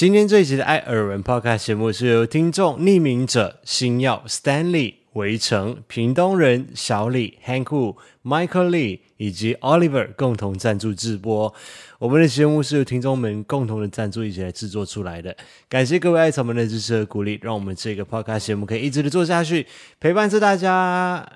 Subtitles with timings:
[0.00, 11.54] 今天这一集的爱尔文 Podcast 节目是由听众匿名者星耀 Stanley、围城、屏东人小李、Hank、Michael Lee 以及 Oliver 共同赞助制播。
[11.98, 15.36] 我们的节目是由听众们共同的赞助一起来制作出来的。
[15.68, 19.66] 感谢各位爱草们的支持和鼓励，让我们这个 Podcast 节目可以一直的做下去，
[20.00, 21.30] 陪伴着大家。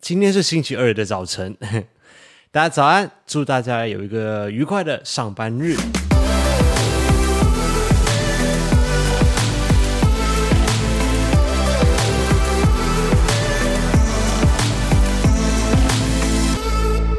[0.00, 1.56] 今天是星期二的早晨。
[2.52, 5.74] 大家早安，祝大家有一个愉快的上班日。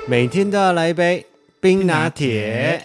[0.10, 1.26] 每天都要来一杯
[1.60, 2.82] 冰拿铁，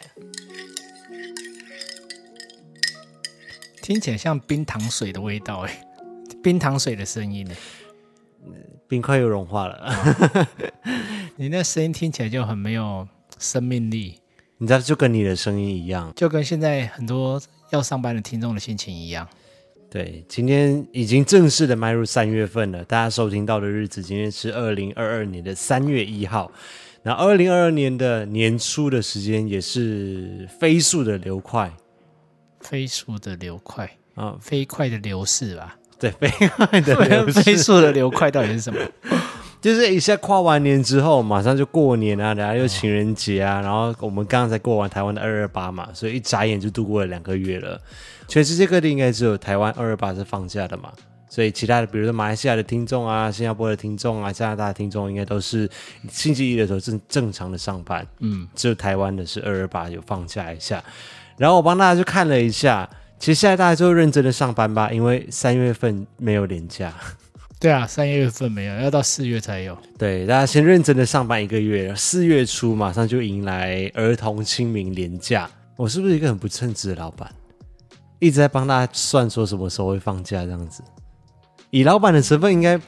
[3.81, 5.85] 听起来像冰糖水的味道哎，
[6.43, 7.55] 冰糖水的声音呢？
[8.89, 9.77] 冰块又融化了。
[9.87, 10.47] 哦
[11.37, 13.07] 你那声音听起来就很没有
[13.39, 14.19] 生命力，
[14.59, 19.29] 你知道，就跟你的声音一样，就跟现在很多要上班的听众的心情一样。
[19.89, 26.51] 对，今天已经正式的迈入三月份了，大家收听到的日子，今天是二零二二年的三月一号。
[27.05, 31.73] 那二零二二年的年初的时间也是飞速的流快，
[32.61, 35.77] 飞速的流快啊，飞快的流逝吧？
[35.99, 38.81] 对，飞快的流逝，飞速的流快到底是什么？
[39.61, 47.81] 就是一下跨完年之后，马上就过年啊，然后又情人节啊，然后我们刚刚才过完台湾的二二八嘛，所以一眨眼就度过了两个月了。
[48.27, 50.93] 全世界各地应该只有台湾二二八是放假的嘛，
[51.33, 55.67] 所以其他的，比如说马来西亚的听众啊、新加坡的听众啊、加拿大的听众，应该都是
[56.11, 58.07] 星期一的时候正正常的上班。
[58.19, 60.85] 嗯，只有台湾的是二二八有放假一下。
[61.39, 62.87] 然后我帮大家去看了一下，
[63.19, 66.93] 其实现在大家就认真的上班吧，因为三月份没有年假。
[67.59, 69.75] 对啊，三月份没有，要到四月才有。
[69.97, 75.49] 对，大家先认真的上班一个月，四月初马上就迎来儿童清明年假。
[75.77, 77.33] 我是不是一个很不称职的老板？
[78.19, 80.83] 一直在帮大家算说什么时候会放假这样子。
[81.73, 82.79] 以老板的身份，应该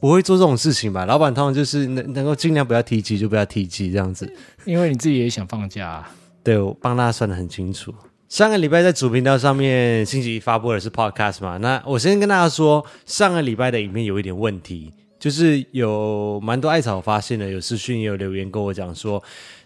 [0.00, 1.04] 不会做这种事情吧？
[1.04, 4.32] 老板通常就是能能够尽量不要提及就不要提及这样子。
[4.64, 6.10] 因为你自己也想放假啊。
[6.44, 7.92] 对，我帮大家算的很清楚。
[8.28, 11.56] 上个礼拜在主频道上面，星期一发布的是 Podcast 嘛？
[11.56, 19.22] 那我先跟大家说，上个礼拜的影片有一点问题，就是有蛮多艾草发现的，有私讯也有留言跟我讲说，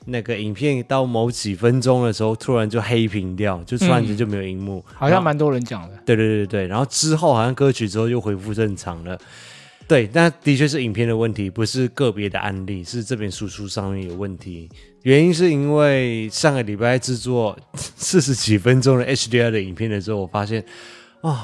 [0.06, 5.96] 那个影片到某几分钟的时候，突然就黑屏掉，就突然间就没有荧幕，嗯、好像蛮多人讲的。
[6.06, 9.18] 对对对对，然后之后好像歌曲之后又恢复正常了。
[9.88, 14.70] 对，那的确是影片的问题，不是个别的案例，是这边输出上面有问题。
[15.02, 20.64] 原因是因为上个礼拜制作四十几分钟的 HDR 的影片的时候，我发现，
[21.20, 21.38] 啊、哦，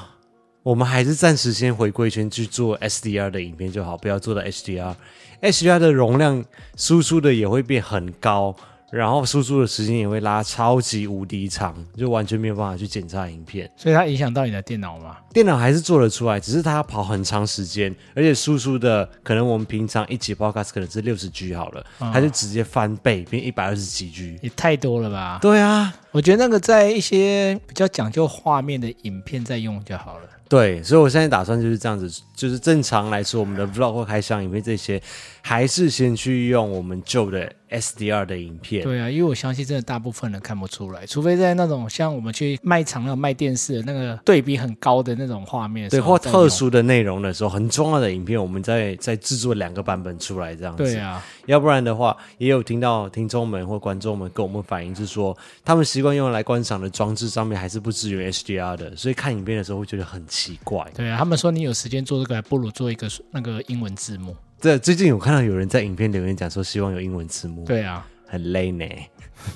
[0.68, 4.94] 我们还是暂时先回归圈去做 SDR 的影片就好，不要做到 HDR。
[5.40, 6.44] HDR 的容量
[6.76, 8.54] 输出的也会变很高。
[8.90, 15.18] 然后输出的时间也会拉超级无敌长，就完全没有办法去检查影片，所以它影响到你的电脑吗？
[15.30, 25.38] 电脑还是做得出来，只是它要跑很长时间，而且输出的可能我们平常一集 podcast 可能是六十 G 好了，哦、它就直接翻倍变一百二十几 G，也太多了吧？
[25.42, 30.24] 对啊，我觉得那个在一些比较讲究画面的影片在用就好了。
[30.48, 35.00] 对，所以我现在打算就是这样子，就是正常来说，我们的 vlog 或开箱影片这些，
[35.42, 38.84] 还是先去用我们旧的 SDR 的影片。
[38.84, 50.84] 对啊，因为我相信真的大部分人看不出来，除非在那种像我们去卖场那种卖电视的那个对比很高的那种画面，对，或特殊的内容的时候，很重要的影片，我们再再制作两个版本出来这样子。
[50.84, 60.24] 对啊，要不然的话，也有听到听众们或观众们跟我们反映，是说他们习惯用来观赏的装置上面还是不支援 HDR 的，所以看影片的时候会觉得很。
[60.28, 64.36] 奇怪，对啊，他们说你有时间做这个，还不如做一个那个英文字幕。
[64.60, 67.64] 对，最近有看到有人在影片留言讲说，希望有英文字幕。
[67.64, 68.84] 对啊，很累呢，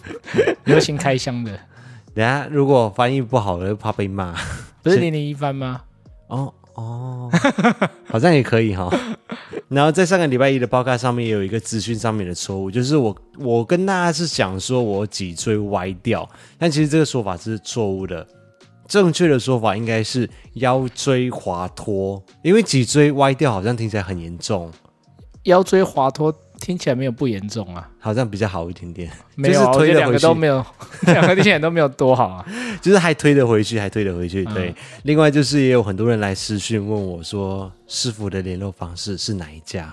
[0.65, 1.59] 流行开箱的。
[2.15, 4.35] 等下如果翻译不好了，又怕被骂。
[4.83, 5.81] 不是 零零一翻吗？
[6.29, 7.31] 哦哦，
[8.07, 8.89] 好像也可以哈。
[9.69, 18.25] 然后在上个礼拜一的报告上面也有一个资讯上面的错误，就是我我跟大家是讲说我脊椎歪掉，但其实这个说法是错误的。
[18.87, 24.71] 正确的说法应该是腰椎滑脱，因为脊椎歪掉好像听起来很严重。
[25.45, 29.11] 腰椎滑脱听起来没有不严重啊，好像比较好一点点。
[29.35, 30.65] 没有，就是推的两个都没有，
[31.07, 32.47] 两个听起来都没有多好啊，
[32.81, 34.45] 就是还推得回去，还推得回去。
[34.47, 39.93] 对，嗯、另外就是也有很多人来私讯问我说，师傅的联络方式是哪一家？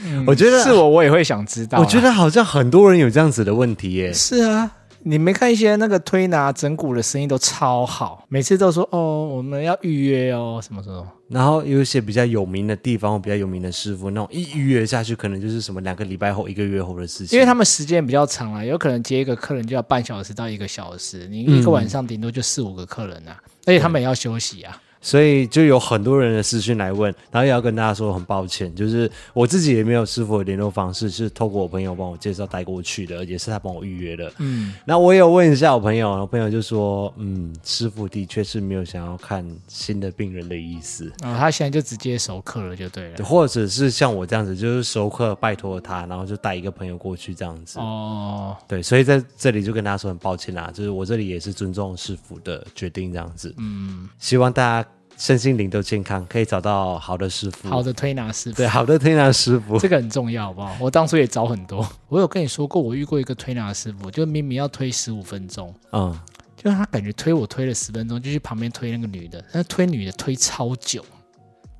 [0.00, 1.80] 嗯、我觉得是我，我也会想知道、啊。
[1.80, 4.12] 我觉得好像很多人有这样子的问题耶。
[4.12, 4.70] 是啊。
[5.02, 11.06] 你没看一些那个推拿整骨的生意都超好，每次都说哦，我们要预约哦，什么什么。
[11.28, 17.36] 然后有一些比较有名的地方，比较有名的师傅，那种一预约下去，可能就是什么两个礼拜后、一个月后的事情。
[17.36, 24.80] 因为他们时间比较长啊，有可能接一个客人就要半小时到一个小时，你一个晚上顶多就四五个客人啊，嗯、而且他们也要休息啊。
[25.00, 34.32] 所以就有很多人的私讯来问，然后也要跟大家说很抱歉，就是我自己也没有师傅的联络方式，是透过我朋友帮我介绍带过去的，也是他帮我预约的。
[34.38, 41.06] 嗯，那我有问一下我朋友，我朋友就说，嗯，师傅的确是没有想要看新的病人的意思。
[41.22, 43.24] 哦，他现在就直接熟客了，就对了。
[43.24, 47.78] 或者是像我这样子，就是熟客拜托他，然后就带一个朋友过去这样子。
[47.78, 53.54] 哦，对，所以在这里就跟大家说很抱歉啦，就是我这里也是尊重师傅的决定这样子。
[53.58, 54.87] 嗯，希望大家。
[55.18, 60.76] 身心灵都健康，可以找到好的师傅，好的推拿师傅，对，好的推拿师傅，这个很重要，好不好？
[60.80, 66.16] 我当初也找很多， 我有跟你说过，我遇过一个推拿师傅，就明明要推十五分钟，嗯，
[66.56, 71.04] 就他感觉推我推了十分钟，就去旁边推那个女的，那推女的推超久，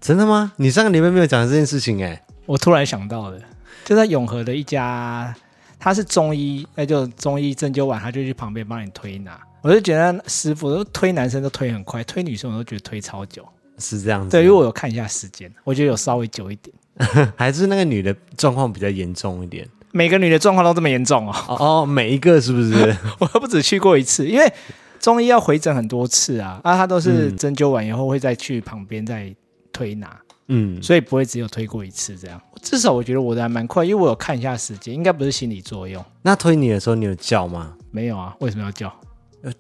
[0.00, 0.52] 真的吗？
[0.56, 3.40] 你上个礼拜没有讲这件事情哎，我突然想到的，
[3.84, 5.32] 就在永和的一家，
[5.78, 9.38] 他是中医，那就中医针灸完，他就去旁边帮你推拿。
[9.62, 13.46] 我就觉得师傅都推男生都推很快，推女生我都觉得推超久，
[13.78, 14.30] 是这样子。
[14.30, 16.74] 对，因为我有看一下时间，我觉得有稍微久一点，
[17.36, 19.68] 还是那个女的状况比较严重一点。
[19.90, 21.56] 每个女的状况都这么严重哦？
[21.58, 22.96] 哦，每一个是不是？
[23.18, 24.52] 我不止去过一次，因为
[25.00, 29.34] 中医要回诊很多次啊，啊，他都是针灸完以后会再去旁边再
[29.72, 32.40] 推拿，嗯，所以不会只有推过一次这样。
[32.62, 36.04] 至少我觉得我的还蛮快，因为我有看一下时间，应该不是心理作用。
[36.22, 37.74] 那推你的时候你有叫吗？
[37.90, 38.92] 没有啊，为什么要叫？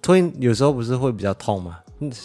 [0.02, 1.78] 推有时候不是会比较痛吗？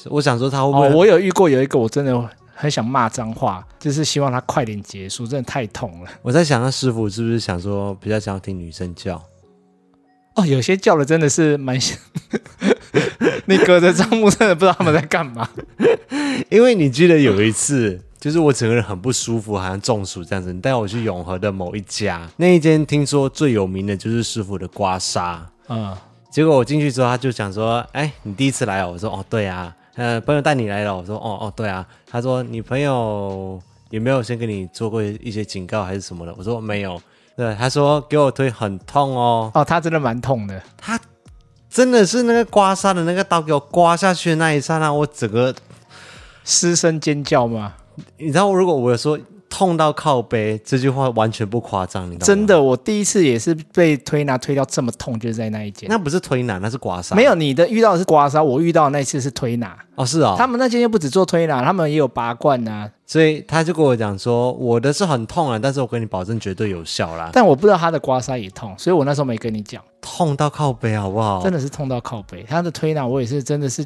[0.06, 0.88] 我想说他会不会？
[0.88, 6.10] 哦，我有遇过有一个，我真的很想骂脏话，就是希望他快点结束，真的太痛了。
[6.22, 9.22] 我在想，他师傅是不是想说比较想要听女生叫？
[10.36, 11.98] 哦，有些叫的真的是蛮像。
[13.46, 15.50] 你隔着帐幕真的不知道他们在干嘛。
[16.50, 25.98] 因为你记得有一次，就是我整个人很不舒服，好像中暑这样子，你带我去永和的某一家，那一间听说最有名的就是师傅的刮痧，嗯。
[26.34, 30.98] 结果我进去之后，他就讲说：“哎，你第一次来哦？”我说：“哦，对啊。”呃，朋友带你来了。
[30.98, 37.00] 我说：“哦哦，对啊。”他说：“你朋友有没有先跟你做过一些警告还是什么的？”我说：“没有。”
[37.38, 40.60] 对，他说：“给我推很痛哦。”哦，他真的蛮痛的。
[40.76, 41.00] 他
[41.70, 45.54] 真的是那个刮痧的那个刀给我刮下去的那一刹那，我整个
[46.44, 47.76] 失声尖叫嘛？
[48.18, 49.20] 你知道，如果我说。
[49.56, 52.26] 痛到靠背，这句话完全不夸张，你知道吗？
[52.26, 55.88] 真的，我第一次也是被推拿推到这么痛，就是在那一间。
[55.88, 57.14] 那不是推拿，那是刮痧。
[57.14, 59.78] 没有，你的遇到的是刮痧，我遇到的那一次是推拿。
[59.94, 60.34] 哦，是哦。
[60.36, 62.90] 他们那间又不止做推拿，他们也有拔罐呐、啊。
[63.06, 67.30] 所以他就跟我讲说，我的是很痛啊，但是我跟你保证绝对有效啦。
[67.32, 69.80] 但我不知道他的刮痧也痛，所以我那时候没跟你讲。
[70.02, 71.44] 痛到靠背，好不好？
[71.44, 72.44] 真的是痛到靠背。
[72.50, 73.86] 他的推拿我也是真的是。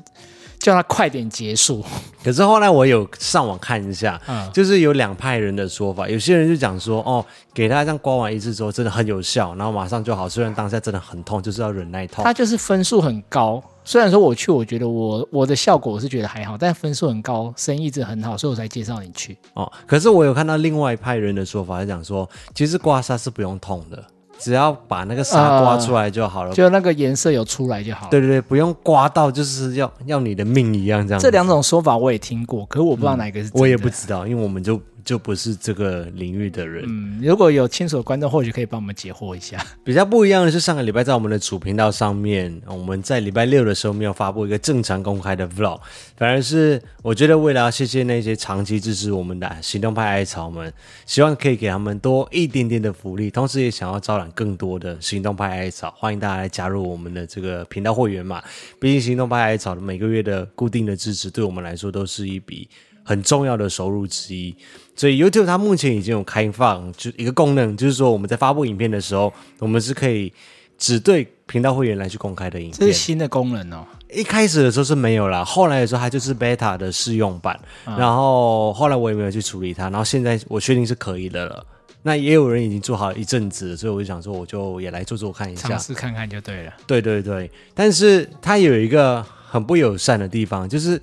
[0.60, 1.84] 叫他快点结束。
[2.24, 6.10] 可是后来我有上网看一下，嗯，就是有两派人的说法。
[6.10, 10.28] 有些人就讲说，哦，给他这样刮完一次之后，真的很有效，然后马上就好。
[10.28, 12.24] 虽然当下真的很痛，就是要忍耐痛。
[12.24, 13.64] 他就是分数很高。
[13.86, 19.38] 虽然说我去，我觉得我我的效果我是觉得还好，但分数很高，生意一直很好，所以我才介绍你去。
[19.54, 24.04] 哦，可是我有看到另外一派人的说法，他讲说，其实刮痧是不用痛的。
[24.40, 28.12] 只要把那个沙刮出来就好了，呃、就那个颜色有出来就好了。
[28.12, 31.22] 对对对，不用刮到，就是要要你的命一样这样。
[31.22, 33.60] 这两种说法我也听过，可是我不知道哪个是真的。
[33.60, 34.80] 我也不知道，因为我们就。
[35.08, 36.84] 就不是这个领域的人。
[36.86, 39.58] 嗯，如果有亲属的观众，或许可以帮我们解惑一下。
[39.86, 45.80] 比较不一样的是，上个礼拜在我们的主频道上面，我们在礼拜六的时候没有发布一个正常公开的 vlog，
[46.18, 50.74] 反而是我觉得为了要谢谢那些长期支持我们的行动派艾草们，
[51.06, 58.44] 希望可以给他们多一点点的福利，同时也想要招揽更多的行动派艾草，欢迎大家来加入我们的这个频道会员嘛。
[58.82, 62.68] 毕竟行动派艾草的每个月的固定的支持，对我们来说都是一笔
[63.06, 64.54] 很重要的收入之一。
[64.98, 70.34] 所以 YouTube 它目前已经有开放，就一个功能，就是说我们在发布影片的时候，我们是可以
[70.78, 72.80] 只对频道会员来去公开的影片。
[72.80, 73.86] 这是新的功能哦。
[74.12, 81.64] 一开始的时候是没有啦，后来的时候它就是 Beta 的试用版，嗯、然后后来我也没有去处理它，然后现在我确定是可以的了。
[82.02, 86.74] 那也有人已经做好一阵子，所以我就想说，我就也来做做看一下，尝试看看就对了。
[86.88, 91.00] 对对对，但是它有一个很不友善的地方，就是。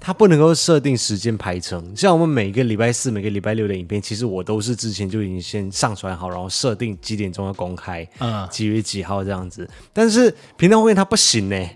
[0.00, 9.68] 它不能够设定时间排程，像我们每个礼拜四、每个礼拜六的影片，其实我都是之前就已经先上传好，然后设定几点钟要公开，嗯，几月几号这样子。
[9.92, 11.70] 但是频道会员它不行呢，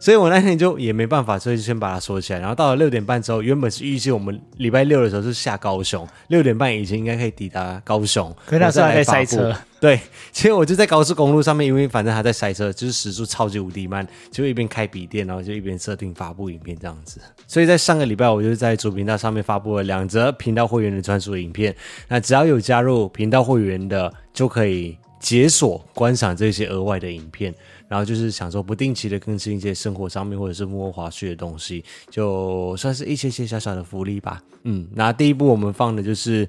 [0.00, 2.38] 所以我那天就也没办法，所以就先把它锁起来。
[2.38, 8.34] 然后到了六点半之后，原本是预计我们礼拜六的时候是下高雄，六点半以前应该可以抵达高雄。
[8.46, 9.54] 可是那时候还在塞车。
[9.80, 10.00] 对，
[10.32, 17.20] 其实我就在高速公路上面，因为反正还在塞车，就是时速超级无敌慢，就一边开笔电，然后就一边设定发布影片这样子。
[17.46, 21.74] 所以在上个礼拜，我就在主频道上面发布了两则频道会员的专属影片。
[22.08, 27.54] 那只要有加入频道会员的，就可以解锁观赏这些额外的影片。
[27.88, 34.42] 然后就是想说不定期的更新一些生活上面或者是幕后花絮的东西，就算是一些些小小的福利吧。
[34.64, 36.48] 嗯，那第一部我们放的就是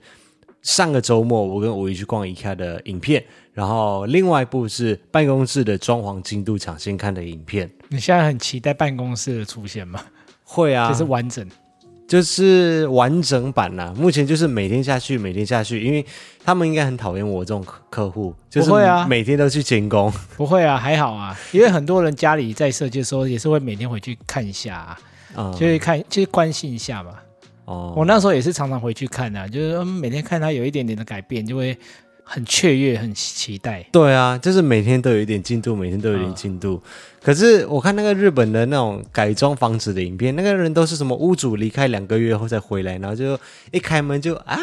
[0.62, 7.70] 上个周末我跟五一去逛 IKEA 的影片，然后另外一部是办公室的装潢进度抢先看的影片。
[7.88, 10.04] 你现在很期待办公室的出现吗？
[10.44, 11.48] 会啊，就是完整。
[12.10, 16.04] 就是完整版啦、啊，目前就是每天下去，每天下去，因为
[16.44, 18.72] 他们应该很讨厌我这种客户，就是
[19.08, 20.12] 每天都去监工。
[20.36, 25.00] 不会啊，还好啊，因为很多人家里在设计的时候也是会每天回去看一下、啊，
[25.38, 27.12] 嗯、就会看，就是关心一下嘛。
[27.66, 31.78] 哦，我那时候也是常常回去看啊，就是每天看他有一点点的改变，就会。
[32.32, 33.84] 很雀跃，很期待。
[33.92, 36.76] 对啊，就是每天都有一点进度，每天都有一点进度。
[36.76, 36.82] 哦、
[37.24, 43.36] 可是我看那个日本的那种改装房子的影片，那个人都是什么屋主离开两个月后再回来，然后就
[43.72, 44.60] 一开门就啊，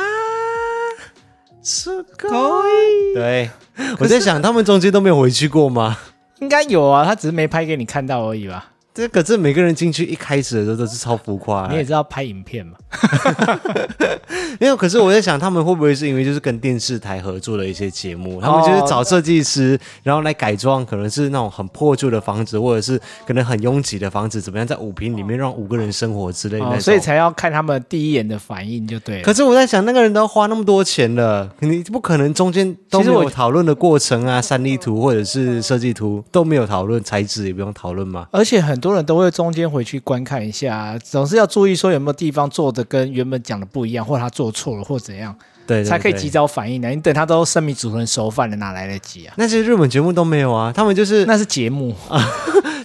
[1.61, 3.15] 是可以。
[3.15, 3.51] 对，
[3.99, 5.99] 我在想他们中间都没有回去过吗？
[6.39, 8.73] 应该有啊，他只是没拍给你看到而已吧。
[8.97, 11.71] 这可是每个人进去一开始的时候都是超浮夸、欸。
[11.71, 12.79] 你也知道拍影片嘛？
[14.59, 29.23] 没有，可是我在想，他们会不会是因为就是跟电视台合作的一些节目，他们就是找设计师，然后来改装，可能是那种很破旧的房子，或者是可能很拥挤的房子，怎么样在五平里面让五个人生活之类的、哦，所以才要看他们第一眼的反应就对了。
[29.23, 38.27] 可是我在想，那个人都要花那么多钱了，你不可能中间都没有讨论的过程啊，三 D 图或者是设计图都没有讨论，材质也不用讨论嘛？
[38.31, 38.86] 而且很多。
[38.87, 46.89] 很多人都会中间回去观看一下，总是要注意说有没有地方做的跟原本讲的不一样，或者他做错了，或怎样，对，对，对，才可以及早反应的。
[46.89, 49.35] 你等他都生米煮成熟饭了，哪来得及啊？
[49.37, 52.21] 那些日本节目都没有啊，他们就是那是节目啊。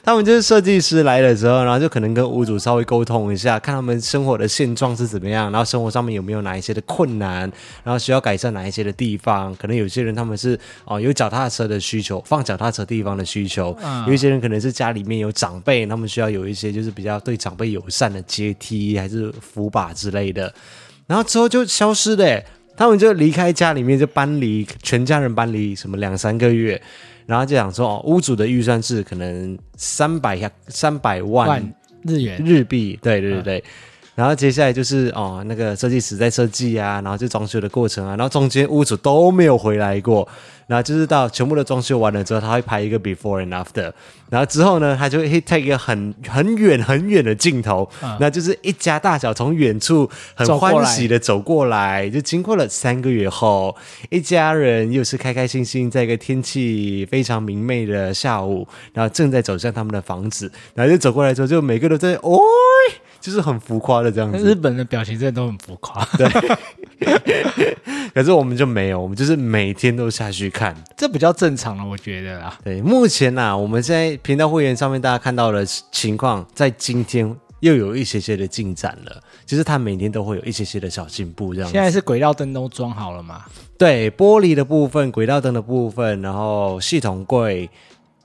[0.03, 7.41] 他们就是设计师来的时候，然后就可能跟屋主稍微沟通一下，看他们生活的现状是怎么样，然后生活上面有没有哪一些的困难，
[7.83, 9.55] 然后需要改善哪一些的地方。
[9.57, 20.51] 可能有些人他们是哦有脚踏车的需求，放脚踏车地方的需求；嗯、有一些人可能是家里面有长辈，他们需要有一些就是比较对长辈友善的阶梯还是扶把之类的。
[21.05, 22.43] 然后之后就消失了，
[22.81, 26.81] 他们就离开家里面，就搬离全家人搬离什么两三个月。
[27.27, 31.61] 然后就想说，哦，屋主的预算是可能三百三百万
[32.01, 33.59] 日元日币，对对对对。
[33.59, 33.63] 嗯、
[34.15, 40.27] 然后接下来就是哦，那个设计师在设计啊，然后就装修的过程啊，然后中间屋主都没有回来过。
[40.67, 43.91] 然后就是到全部的装修完了之后，他会拍一个 before and after。
[44.29, 47.89] 然后之后呢，他就会 take 一个很很远很远的镜头，
[48.21, 53.75] 那、嗯、就是一家大小从远处很欢喜的走过来，就经过了三个月后，
[54.09, 62.39] 一家人又是开开心心，在一个天气非常明媚的下午，然后正在走向他们的房子，然后就走过来之后，就每个都在哦。
[63.21, 66.03] 就是很浮夸的这样子，日本的表情真的都很浮夸。
[66.17, 66.27] 对，
[68.13, 72.57] 可是我们就没有，我们就是每天都下去看，这比较正常了，我觉得啦。
[72.63, 81.73] 对，目前呐、啊，我们现在频道会员上面大家看到的情况，在今天又有一些些的进展了，就是它每天都会有一些些的小进步这样子。
[81.73, 83.45] 现在是轨道灯都装好了吗？
[83.77, 87.69] 对，玻璃的部分、轨道灯的部分，然后系统柜。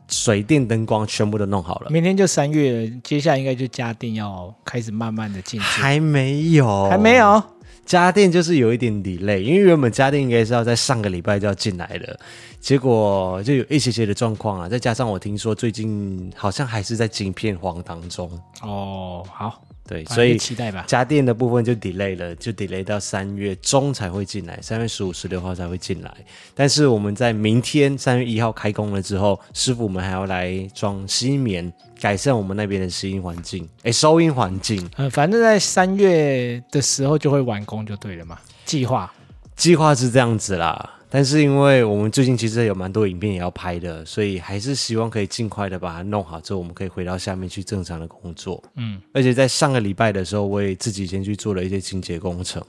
[0.08, 5.66] 水电灯光全部都弄好了，明天就三月，接下来应该就家电要开始慢慢的进去。
[5.66, 7.42] 还没有，还没有，
[7.84, 12.18] 家电就是有一点 delay，因为原本家电应该是要在上个礼拜就要进来的，
[12.60, 18.30] 结果就有一些些的状况啊，再加上我听说最近好像还是在晶片荒当中。
[18.62, 19.60] 哦，好。
[19.86, 20.84] 对，所以期待吧。
[20.86, 26.12] 家电的部分就 delay 了，就 delay 到三月中才会进来，三月十五、十六号才会进来。
[26.54, 34.84] 但是我们在明天三月一号开工了之后，师傅们还要来装吸棉，改善我们那边的吸音环境，哎，收音环境。
[34.96, 38.38] 嗯，反正在三月的时候就会完工就对了嘛。
[38.64, 39.12] 计划，
[39.54, 40.94] 计划是这样子啦。
[41.16, 48.62] 但是因为我们最近其实有蛮多影片也要拍的，所以还是希望可以尽快的把它弄好之后，我们可以回到下面去正常的工作。
[48.74, 52.62] 嗯，而且在上个礼拜的时候，我也自己先去做了一些清洁工程。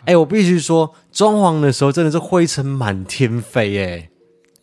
[0.00, 4.10] 哎、嗯，我必须说，装潢的时候真的是灰尘满天飞，哎，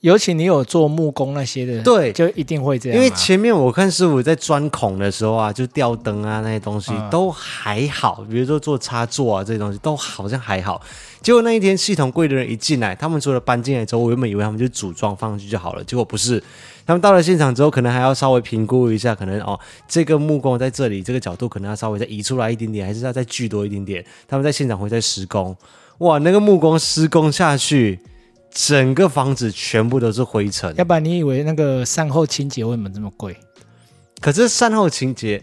[0.03, 2.97] 尤其你有做木工那些的，对，就一定会这样。
[2.97, 10.81] 因为前面我看师傅在钻孔的时候啊，就吊灯啊那些东西都还好，比如说做插座啊这些东西都好像还好。
[11.21, 16.43] 结果那一天系统柜的人一进来，他们除了搬进来之后，我原本以为他们就组装放上去就好了，结果不是。
[16.85, 19.57] 他们到了现场之后，可能还要稍微评估一下，可能哦
[19.87, 24.05] 这个木工在这里这个角度可能要稍微再移出来一点点，还是要再锯多一点点。
[24.27, 25.55] 他们在现场会再施工，
[25.99, 27.97] 哇，那个木工施工下去。
[28.53, 33.35] 整个房子全部都是灰尘，要不然你以为那个善后清洁为什么这么贵？
[34.21, 35.41] 可是善后清洁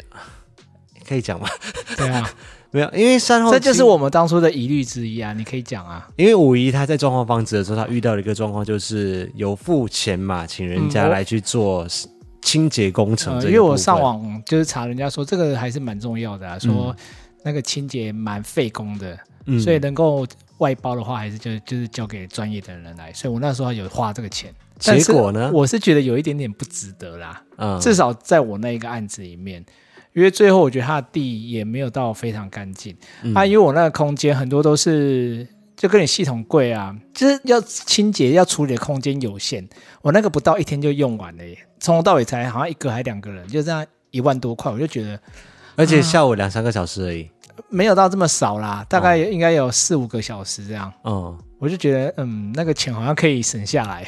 [1.09, 1.49] 可以讲吗？
[1.97, 2.31] 对啊，
[2.71, 5.33] 没有，因为善后这就是我们当初的疑虑之一啊。
[5.33, 11.85] 你可以讲啊，因为五姨她在装潢房子的时候，他遇到了一个状况，就是有付钱嘛，请人家来去做
[12.41, 13.43] 清洁工程。
[13.43, 16.95] 因为我上网就是查人家说这个还是蛮重要的啊，说
[17.43, 20.25] 那个清洁蛮费工的，嗯，所以能够。
[20.61, 24.55] 外包的话，还是就就是交给专业的人来，所以我那时候有花这个钱。
[24.79, 25.51] 结果呢？
[25.53, 27.43] 我是觉得有一点点不值得啦。
[27.59, 29.63] 嗯，至少在我那一个案子里面，
[30.15, 32.97] 因为最后我觉得他的地也没有到非常干净。
[33.23, 39.69] 嗯、啊，因为我那个空间很多都是就跟你系统柜啊，就是要清洁要处理的空间有限。
[40.01, 45.21] 我那个不到一天就用完了耶，从头到尾才好像一个还两个人，就这样一万多块，我就觉得，
[45.77, 47.29] 而且下午两三个小时而已。
[47.69, 50.93] 没有到这么少啦，大概应该有四五个小时这样。
[51.05, 54.07] 嗯，我就觉得，嗯，那个钱好像可以省下来。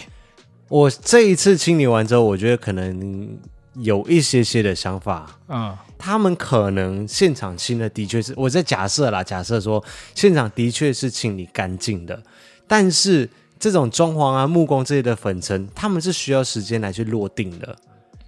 [0.69, 3.39] 我这一次清理完之后，我觉得可能
[3.75, 5.39] 有一些些的想法。
[5.49, 9.83] 嗯，他们可能现场清的的确是，我在假设啦，假设说
[10.15, 12.23] 现场的确是清理干净的，
[12.67, 13.29] 但是
[13.59, 17.77] 这种装潢啊、木工这些的粉尘，他们是需要时间来去落定的。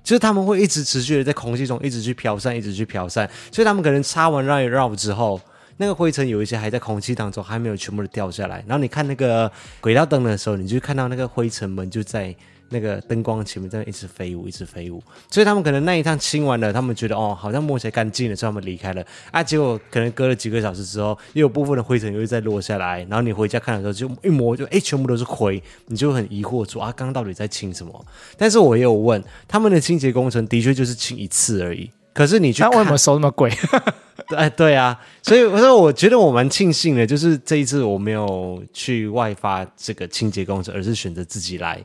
[0.04, 5.40] 就是他们会一直持续的在空气中一直去飘散，一直去飘散，所以他们可能擦完绕一绕之后，
[5.78, 8.62] 那个灰尘有一些还在空气当中，还没有全部的掉下来。
[8.68, 12.32] 然后你看那个轨道灯的时候，你就看到那个灰尘们就在。
[12.70, 19.04] 那个灯光前面在那一直飞舞，一直飞舞，所以他们可能那一趟清完了，他们觉得哦，好像摸起来干净了，所以他们离开了。
[19.30, 28.06] 啊，结果可能隔了几个小时之后，又有部分的灰尘又会再落下来，然后你回家看的时候，就一摸就哎，全部都是灰，你就很疑惑说啊，刚刚到底在清什么？
[28.36, 31.90] 但是我也有问，他们的清洁工程的确就是清一次而已。
[32.12, 33.52] 可是你去那，为什么收那么贵？
[34.36, 41.84] 哎，对啊，所以我说我觉得我蛮庆幸的，就是这一次我没有去外发这个清洁工程，而是选择自己来。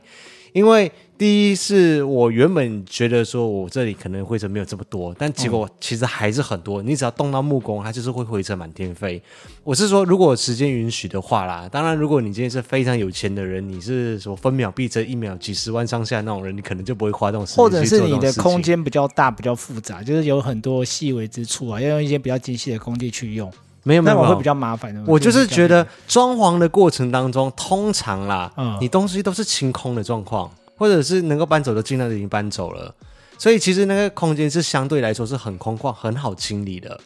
[0.52, 6.82] 因为第一是我原本觉得说我这里可能灰尘没有这么多，但结果其实还是很多。
[6.82, 9.22] 你只要动到木工，它就是会灰尘满天飞。
[9.62, 17.64] 我是说，如果时间允许的话啦，当然，如果你今天是非常有钱的人，你是什么分秒必争，一秒几十万上下那种人，你可能就不会花这种时间。
[17.64, 23.52] 或者是你的空间比较大、比较复杂，就是有很多细微之处啊，要用一些比较精细的工具去用。
[23.82, 25.02] 没有没有，那我会比较麻烦的。
[25.06, 30.50] 我就是觉得装潢的过程当中，通常啦，嗯，你东西都是清空的状况。
[30.80, 32.94] 或者是能够搬走的，尽量已经搬走了，
[33.36, 36.98] 所以其实那个空间是相对来说是很空旷、很好清理的，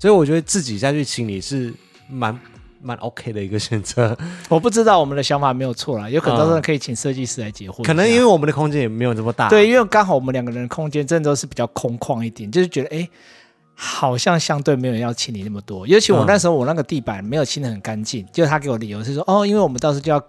[0.00, 1.72] 所以我觉得自己再去清理是
[2.08, 2.36] 蛮
[2.82, 4.18] 蛮 OK 的一个选择。
[4.50, 7.84] 我不知道我们的想法没有错啦，有可能真的可以请设计师来解惑、嗯。
[7.84, 13.08] 可能因为我们的空间也没有这么大，对，因为刚好我们两个人的空间真的都是比较空旷一点，就是觉得哎，
[13.82, 15.86] 好像相对没有人要清理那么多。
[15.86, 20.22] 尤其我那时候我那个地板没有清的很干净，就他给我理由是说哦，因为我们到时候就要。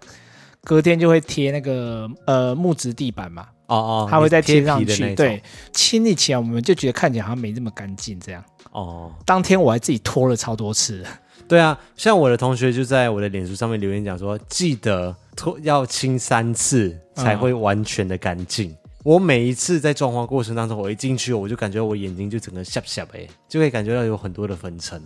[0.63, 5.15] 隔天就会贴那个呃木质地板嘛，哦哦，他会再贴上去。
[5.15, 5.41] 对，
[5.73, 8.43] 清理起来我们就觉得看起来好像没那么干净这样。
[8.71, 11.03] 哦，当天我还自己拖了超多次。
[11.47, 18.69] 对啊，像我的同学就在我的脸书上面留言讲说，记得拖要清三次才会完全的干净。
[18.69, 25.01] 嗯、我每一次在装潢过程当中，我一进去我就感觉我眼睛就整个下下哎，就会感觉到有很多的粉尘。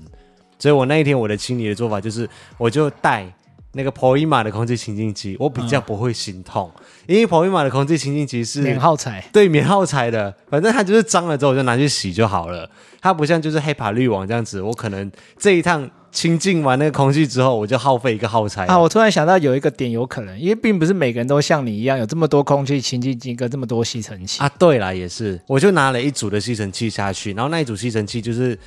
[0.59, 3.31] 所以我那一天我的清理的做法就是，我就带。
[3.77, 12.71] 那个 Poima 的空气清净机，我比较不会心痛，嗯、因为 Poima 的空气清净机是免耗材，对，免耗材的，反正它就是脏了之后我就拿去洗就好了。
[13.01, 18.65] 它不像就是 HEPA 滤网这样子，我可能这一趟清净完那个空气之后，我就耗费一个耗材。
[18.67, 24.49] 啊，我突然想到有一个点有可能，因为并不是每个人都像你一样有这么多空气清净机跟这么多吸尘器啊。
[24.57, 28.57] 对啦，也是，我就拿了一组的吸尘器下去，然后那一组吸尘器就是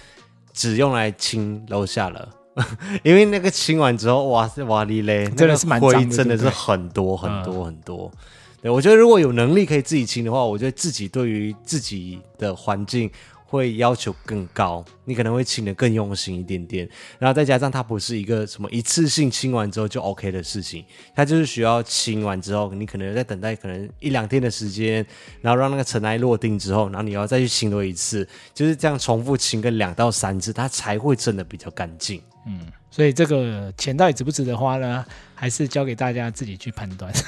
[0.52, 2.28] 只用来清楼下了。
[3.02, 8.12] 因为那个清完之后，哇塞哇哩嘞，真的是蛮灰真的是很多很多很多。
[8.60, 13.08] 对，我觉得如果有能力可以自己清的话，我觉得自己对于自己的环境
[13.50, 16.86] 会要求更高，你可能会清的更用心一点点。
[17.18, 20.84] 然后再加上它不是一个什么一次性清完之后就 OK 的事情，
[21.14, 25.04] 它就是需要清完之后，你可能在等待可能一两天的时间，
[25.40, 32.22] 然后让那个尘埃落定之后，然后你要再去清多一次，就是这样重复清个两到三次，它才会真的比较干净。
[32.46, 35.04] 嗯，所以这个钱到底值不值得花呢？
[35.34, 37.10] 还是交给大家自己去判断。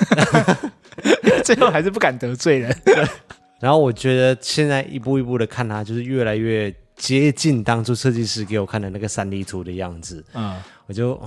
[1.45, 2.77] 最后还是不敢得罪人。
[3.61, 10.25] 然后我觉得现在一步一步的看它，就是越来越接近当初设计师给我看的那个三 D 图的样子。
[10.33, 11.21] 嗯，我就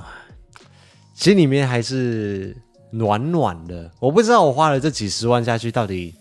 [1.13, 2.57] 心里面还是
[2.91, 3.89] 暖暖的。
[3.99, 6.13] 我不知道我花了这几十万下去到底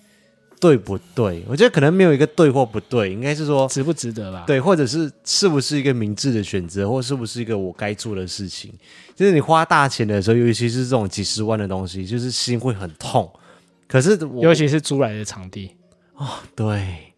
[0.60, 1.42] 对不对？
[1.48, 4.44] 我觉得可能没有一个对或不对，应该是说值不值得吧？
[4.46, 8.70] 对，或者是是不是一个明智的选择，或是不是一个我该做的事情？
[9.16, 13.30] 就是你花大钱的时候，尤其是这种几十万的东西，就是心会很痛。
[13.88, 15.74] 可是，尤其是租来的场地。
[16.22, 17.12] 哦，对，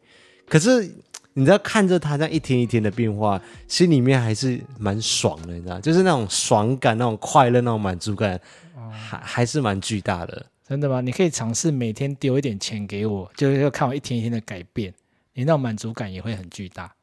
[0.48, 0.90] 可是
[1.34, 3.38] 你知道看着他这样一天一天的变化，
[3.68, 8.40] 心里面还是蛮爽的，你知道，就是那种爽感、那种快乐、那种满足感，
[8.74, 10.46] 哦、还还是蛮巨大的。
[10.66, 11.02] 真的吗？
[11.02, 14.94] 你可以尝试每天丢一点钱给我，就是要看我一天一天的改变，
[15.34, 16.94] 你那种满足感也会很巨大。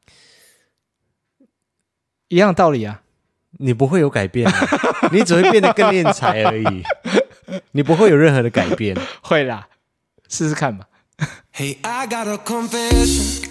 [2.26, 3.02] 一样道理啊，
[3.58, 4.50] 你不会有改变，
[5.12, 6.82] 你只会变得更敛财而已，
[7.70, 8.96] 你不会有任何的改变。
[9.22, 9.68] 会啦，
[10.28, 10.88] 试试看吧。
[11.54, 13.46] Hey, I got a confession.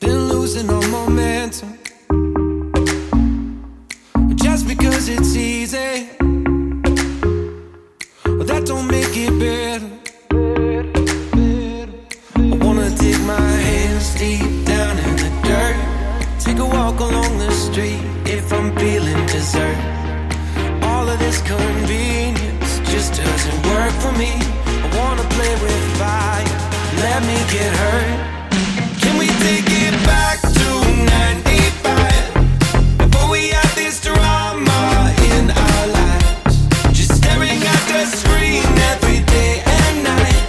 [0.00, 1.78] Been losing all momentum.
[4.34, 6.08] Just because it's easy,
[8.24, 9.90] but that don't make it better.
[12.34, 15.76] I wanna dig my hands deep down in the dirt.
[16.40, 19.76] Take a walk along the street if I'm feeling dessert.
[20.82, 24.63] All of this convenience just doesn't work for me
[24.97, 26.45] wanna play with fire.
[27.01, 28.17] Let me get hurt.
[29.01, 30.67] Can we take it back to
[31.05, 32.97] 95?
[32.97, 36.55] Before we had this drama in our lives.
[36.91, 40.43] Just staring at the screen every day and night.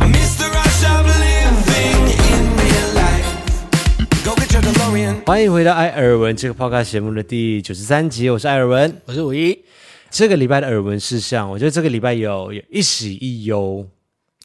[0.00, 1.96] I miss the rush of living
[2.30, 3.28] in real life.
[4.24, 5.24] Go get your DeLorean.
[5.26, 9.64] 欢迎回到艾尔文这个 podcast 节目的第九十三集，我是艾尔文，我是五一。
[10.09, 13.87] 这个礼拜的耳闻事项，我觉得这个礼拜有有一喜一忧。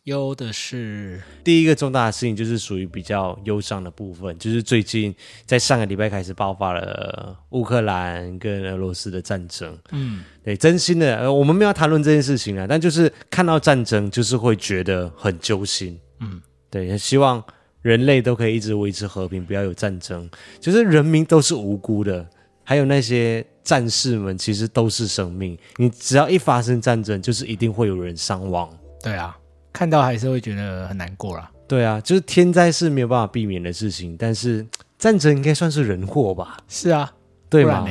[0.04, 9.78] 忧的是第一个重大的事情，就是属于比较忧伤的部分，就是最近在上个礼拜开始爆发了乌克兰跟俄罗斯的战争。
[9.92, 16.00] 嗯，对，真心的，呃，我们没有谈论这件事情啊，但就是看到战争，就是会觉得很揪心。
[16.20, 17.44] 嗯，对，希望
[17.82, 20.28] 人类都可以一直维持和平，不要有战争。
[20.58, 22.26] 就是人民都是无辜的，
[22.64, 23.46] 还有那些。
[23.62, 28.68] 战士们其实都是生命，你只要一发生战争，就是一定会有人伤亡。
[29.02, 29.36] 对啊，
[29.72, 31.50] 看到还是会觉得很难过啦。
[31.68, 34.66] 对啊，就是天灾是没有办法避免的事情，但是
[34.98, 36.58] 战争应该算是人祸吧？
[36.68, 37.12] 是啊，
[37.48, 37.86] 对吗？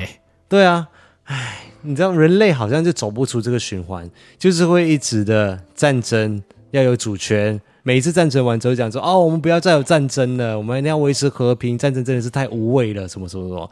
[0.48, 0.88] 对啊，
[1.24, 7.60] 唉，你知道人类好像就走不出这个循环，就是会一直的战争，要有主权。
[7.84, 13.72] 每一次战争完之后讲说，哦，我们不要再有战争了，我们一定要维持和平，战争真的是太无谓了，什么什么什么。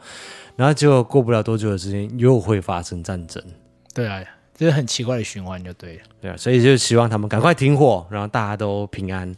[0.58, 3.40] 然后结果过不了多久的时间，又会发生战争。
[3.94, 4.20] 对啊，
[4.56, 6.02] 这是很奇怪的循环，就对了。
[6.20, 9.32] 对啊，所以就希望他们赶快停火，然后大家都平安，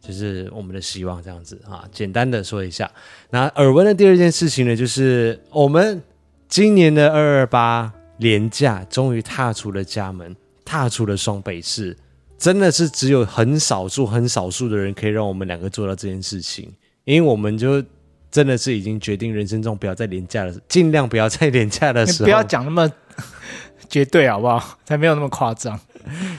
[0.00, 1.22] 就是我们的希望。
[1.22, 2.90] 这样子啊，简单的说一下。
[3.28, 6.02] 那耳闻的第二件事情呢，就是我们
[6.48, 10.34] 今年的二二八连假终于踏出了家门，
[10.64, 11.94] 踏出了双北市。
[12.38, 16.72] 真的是只有很少数、很少数的人可以让我们两个做到这件事情，
[17.04, 17.84] 因为我们就。
[18.30, 22.90] 真的是已经决定人生中不要再廉价了，尽量不要再廉价的时候， 不要讲那么
[23.88, 24.78] 绝对好不好？
[24.84, 25.78] 才没有那么夸张。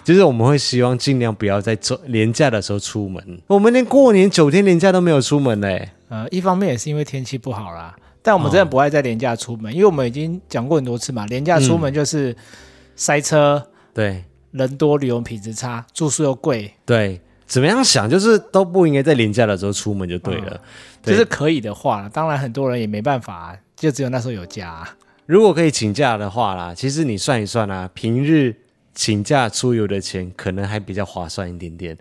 [0.03, 3.41] 就是我们会希望尽量不要在周连假的时候出门。
[3.47, 5.89] 我们连过年九天廉价都没有出门嘞。
[6.07, 12.35] 呃，一方面也是因为天气不好啦，但我们真的不爱在廉价出门，哦、因为我们已经讲过很多次嘛，廉价出门就是
[12.95, 17.21] 塞车，嗯、对，人多，旅游品质差，住宿又贵，对。
[17.49, 20.51] 怎么样想，就是都不应该在连假的时候出门就对了。
[20.51, 20.59] 嗯、
[21.01, 24.95] 对就是可以的话，当然很多人也没办法，就只有那时候有假、啊。
[25.25, 28.55] 如果可以请假的话啦，其实你算一算啊，平日
[28.93, 31.97] 请假出游的钱可能还比较划算一点点。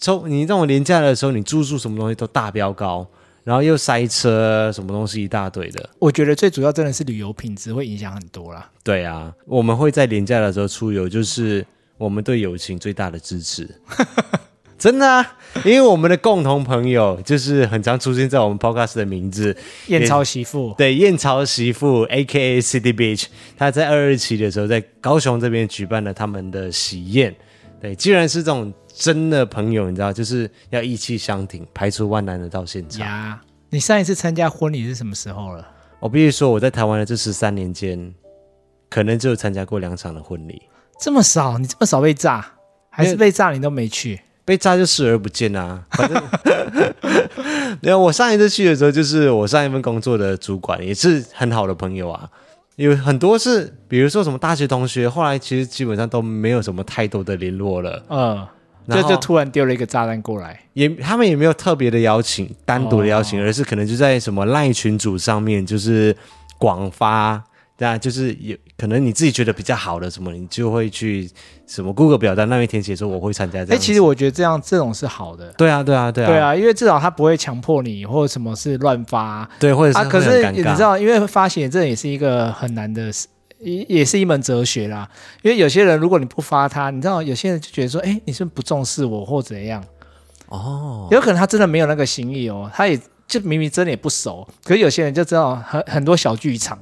[0.00, 3.06] 从你这种连假的时候，你住宿什么东西都大飙高，
[3.44, 5.88] 然后又塞车，什么东西一大堆的。
[6.00, 8.68] 我觉得最主要真的是旅游品质会影响很多啦。
[8.82, 11.64] 对啊，我们会在连假的时候出游，就是
[11.96, 13.68] 我们对友情最大的支持。
[14.78, 19.56] 真的啊，因为我们的共同朋友就是很常出现在我们 podcast 的名字
[19.88, 22.60] 燕巢媳妇，对，燕巢媳妇 A.K.A.
[22.60, 27.34] City Beach，他在二二七的时候在高雄这边举办了他们的喜宴。
[27.80, 33.06] 对，既然是这种真的朋友，你知道，就是要意气相挺，排除万难的到现场。
[33.06, 35.66] 呀，你上一次参加婚礼是什么时候了？
[36.00, 38.14] 我必须说，我在台湾的这十三年间，
[38.88, 40.62] 可能只有参加过两场的婚礼。
[41.00, 41.58] 这么少？
[41.58, 42.44] 你这么少被炸，
[42.90, 44.20] 还是被炸你都没去？
[44.48, 45.84] 被炸就视而不见啊！
[45.90, 46.22] 反正，
[47.82, 47.98] 没有。
[47.98, 52.26] 我上一次去的时候，就是我上一份工作的主管，也是很好的朋友啊。
[52.76, 58.02] 有很多是，比如说什么大学同学，后来其实基本上都没有什么太多的联络了。
[58.08, 58.46] 嗯，
[58.88, 66.16] 就就突然丢了一个炸弹过来，也他们也没有特别的邀请，单独的邀请，哦、而是可能就在什么赖群组上面，就是
[66.56, 67.44] 广发。
[67.78, 71.30] 对啊，就是有可能你自己觉得比较好的什么，你就会去
[71.64, 73.76] 什么 Google 表单那边填写说我会参加这样。
[73.76, 75.52] 哎，其实我觉得这样这种是好的。
[75.52, 79.48] 对啊，对啊，对啊，对啊，因为至少他不会强迫你，或者什么是乱发。
[79.60, 83.12] 对，或者是啊，可是你知道，因为发行这也是一个很难的，
[83.60, 85.08] 也也是一门哲学啦。
[85.42, 89.84] 因为有些人如果你不发他，你知道有些人就觉得说，哎，你是不是不重视我或怎样？
[90.48, 96.76] 哦，有可能他真的没有那个心意哦，他也就明明真的也不熟，可是有些人就知道很很多小剧场。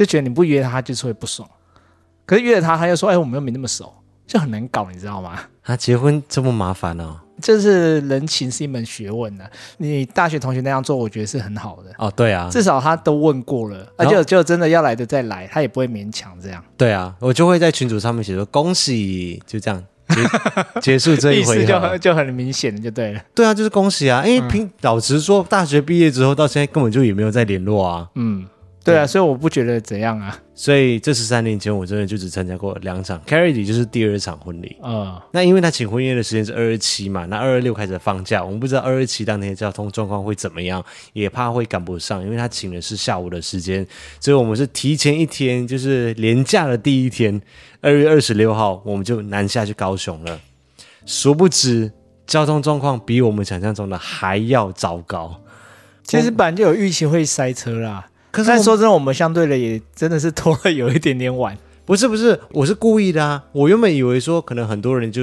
[0.00, 1.46] 就觉得你不约他，他就是会不爽。
[2.24, 3.92] 可是约了他，他又说：“哎，我们又没那么熟，
[4.26, 9.44] 就很难搞，你知道吗？”啊结婚这么麻烦哦，就是人情是一门学问的。
[9.76, 12.10] 你大学同学那样做，我觉得是很好的哦。
[12.16, 16.64] 对啊，至少他都问过了，而且就真的要来的再来，他也不会勉强这样。
[16.78, 23.20] 对啊，我就会在群组上面写说：“恭喜！”就这样结 结束这一回合，就就很明显的就对了。
[23.34, 24.24] 对啊，就是恭喜啊！
[24.24, 28.08] 因为平老实说，大学毕业之后到现在根本就也没有再联络啊。
[28.14, 28.46] 嗯。
[28.82, 30.36] 对啊，所以我不觉得怎样啊。
[30.54, 34.76] 所以这十三年前，我真的就只参加过两场，Carrie 就是第二场婚礼。
[34.82, 43.86] 嗯，那因为他请婚宴的时间是二二七嘛，那二二六开始放假，我们不知道二二七当天交通状况会怎么样，也怕会赶不上，因为他请的是下午的时间，
[44.18, 47.40] 所以我们是提前一天，就是连假的第一天，
[47.80, 50.40] 二月二十六号，我们就南下去高雄了。
[51.06, 51.90] 殊不知
[52.26, 55.40] 交通状况比我们想象中的还要糟糕。
[56.02, 58.06] 其实本来就有预期会塞车啦。
[58.30, 61.56] 可是说真的，我们相对的也真的是拖了有一点点晚。
[61.86, 63.42] 不是不是，我是故意的啊！
[63.50, 65.20] 我原本以为说，可能很多人就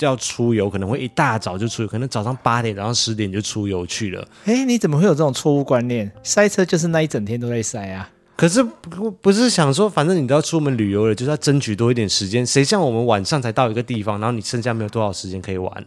[0.00, 4.26] 要出游，可能会一大早就出游，可能早上八点、早上十点就出游去了。
[4.44, 6.10] 哎，你怎么会有这种错误观念？
[6.24, 8.10] 塞车就是那一整天都在塞啊！
[8.34, 12.44] 可是不不是想说，反正你都要出门旅游了，就是要争取多一点时间。
[12.44, 15.86] 谁像我们晚上才到一个地方，然后你剩下没有多少时间可以玩？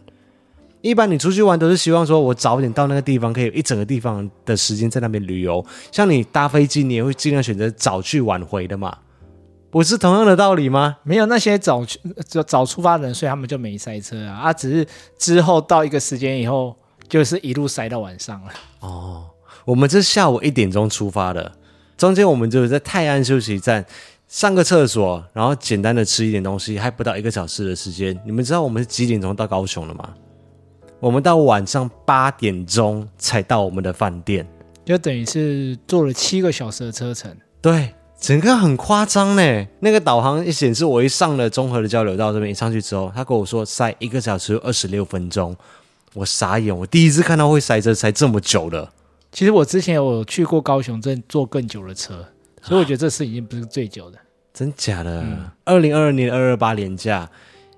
[0.82, 5.64] 一般你出去玩都是希望说，我早点到那个地方，可以有一整个地方的时间在那边旅游。
[5.92, 8.98] 像你搭飞机，你也会尽量选择早去晚回的嘛，
[9.70, 10.98] 不是同样的道理吗？
[11.04, 12.00] 没有那些早去
[12.46, 14.34] 早出发的人，所以他们就没塞车啊。
[14.38, 16.76] 啊，只是之后到一个时间以后，
[17.08, 18.50] 就是一路塞到晚上了。
[18.80, 19.24] 哦，
[19.64, 21.52] 我们这下午一点钟出发的，
[21.96, 23.86] 中间我们就是在泰安休息站
[24.26, 28.20] 上个厕所，然后简单的吃一点东西，还不到一个小时的时间。
[28.26, 30.12] 你们知道我们是几点钟到高雄的吗？
[31.02, 34.46] 我们到晚上八点钟才到我们的饭店，
[34.84, 37.36] 就等于是坐了七个小时的车程。
[37.60, 39.66] 对，整个很夸张呢。
[39.80, 45.56] 那个导航一显示，我一上了综合的交流道这边一上去之后，他跟我说塞一个小时二十六分钟，
[46.14, 48.88] 我傻眼，我第一次看到会塞车塞这么久的。
[49.32, 52.24] 其实我之前有去过高雄，真坐更久的车，
[52.62, 54.18] 所以我觉得这次已经不是最久的。
[54.18, 54.22] 啊、
[54.54, 55.26] 真假的？
[55.64, 57.28] 二零二二年二二八年假，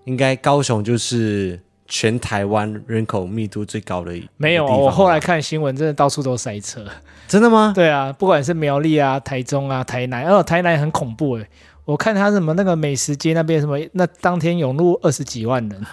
[0.04, 1.58] 应该高雄就是。
[1.86, 6.84] 全台湾人口密度最高的没有， 我后来看新闻，真的到处都塞车。
[7.26, 7.72] 真的吗？
[7.74, 11.46] 对啊，不管是苗栗啊、台中啊、台南，哦，台南很恐怖诶。
[11.84, 15.86] 我看他什么那个美食街那边什么，那当天涌入二十几万人，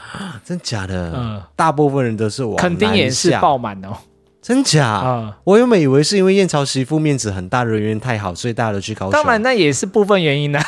[0.46, 1.12] 真假的？
[1.14, 3.98] 嗯，大部分人都是往肯定也是爆满哦。
[4.42, 5.02] 真假？
[5.06, 9.12] 嗯，我原本以为是因为燕巢媳妇面子很大，人缘太好，所以大家都去高雄。
[9.12, 10.62] 当然，那也是部分原因啊。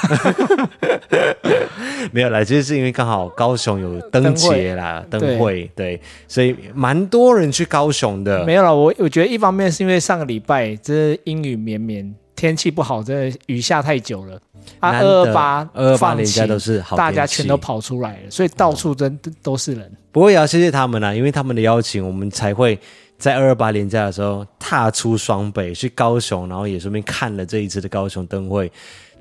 [2.12, 8.46] 没有啦，其实是因为刚好高雄有灯节啦，灯会，对，所以蛮多人去高雄的。
[8.46, 14.40] 没有了，我我觉得一方面是因为上个礼拜这阴雨绵绵，天气不好，真的雨下太久了。
[14.80, 19.92] 啊，二二八二二八连假都是好，大家全都跑出来了，所以到处真都是人。
[20.12, 22.78] 不过也要谢谢他们啦，因为他们的邀请，我们才会。
[23.24, 28.70] 在二二八连假的时候，踏出双北去高雄，然后也顺便看了这一次的高雄灯会，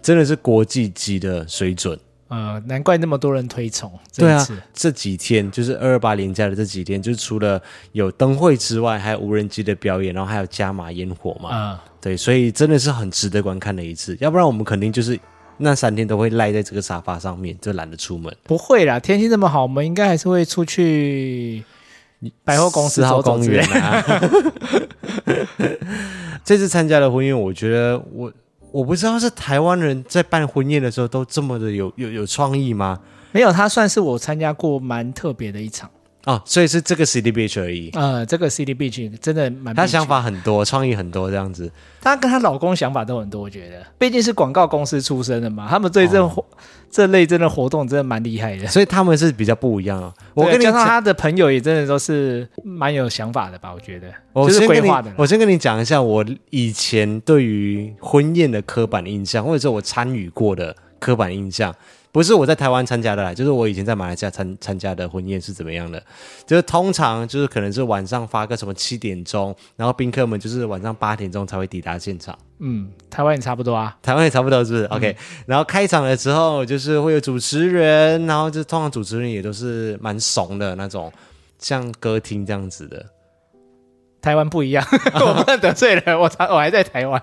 [0.03, 1.97] 真的是国际级的水准。
[2.27, 3.93] 呃，难怪那么多人推崇。
[4.17, 7.63] 对啊，这几天就是二二八连假的这几天，就是除了
[7.93, 11.51] 有灯会之外，还有无人机的表演，然后还有加码烟火嘛。
[11.53, 14.17] 嗯，对，所以真的是很值得观看的一次。
[14.19, 15.17] 要不然我们肯定就是
[15.59, 18.37] 那三天都会赖在这个沙发上面，就懒得出门。
[18.43, 21.63] 不会啦，天气这么好，我们应该还是会出去。
[22.45, 24.05] 百货公司走走、公园啊！
[26.45, 28.33] 这次参加的婚宴，我觉得我
[28.71, 32.99] 我不知道是台湾人在办婚宴的时候都这么的有有有创意吗？
[33.33, 35.89] 没有，它算是我参加过蛮特别的一场。
[36.25, 37.91] 哦，所以是这个 City Beach 而已。
[37.95, 41.71] 呃，这个 City Beach 真的蛮，她想法很多，创意很多这样子。
[42.01, 46.47] 她跟她老公想法都很多，我觉得，毕竟是广告公司出身的嘛，他们对这活、哦、
[46.91, 48.69] 这类真的活动真的蛮厉害的。
[48.69, 50.13] 所以他们是比较不一样啊。
[50.35, 53.73] 我跟你讲，他的朋友也真的都是蛮有想法的吧？
[53.75, 54.13] 我觉得，
[54.47, 55.13] 就是规划的。
[55.17, 61.75] 我先跟你讲一下，我以前对于婚宴的刻板印象，或者说我参与过的刻板印象。
[62.13, 66.03] 不是我在台湾参加的啦，就是我以前在马来西亚参参加的婚宴是怎么样的？
[66.47, 72.39] 就是通常就是可能是晚上发个什么七点钟，然后宾客们就是晚上八点钟才会抵达现场。
[72.59, 81.11] 嗯，台湾也差不多啊，台湾也差不多是不是、嗯、？OK，然后开场的时候就是会有主持人，然后就通常主持人也都是蛮怂的那种，
[81.59, 83.07] 像歌厅这样子的。
[84.23, 86.19] 台湾不一样， 我不能得罪人。
[86.19, 87.21] 我我还在台湾，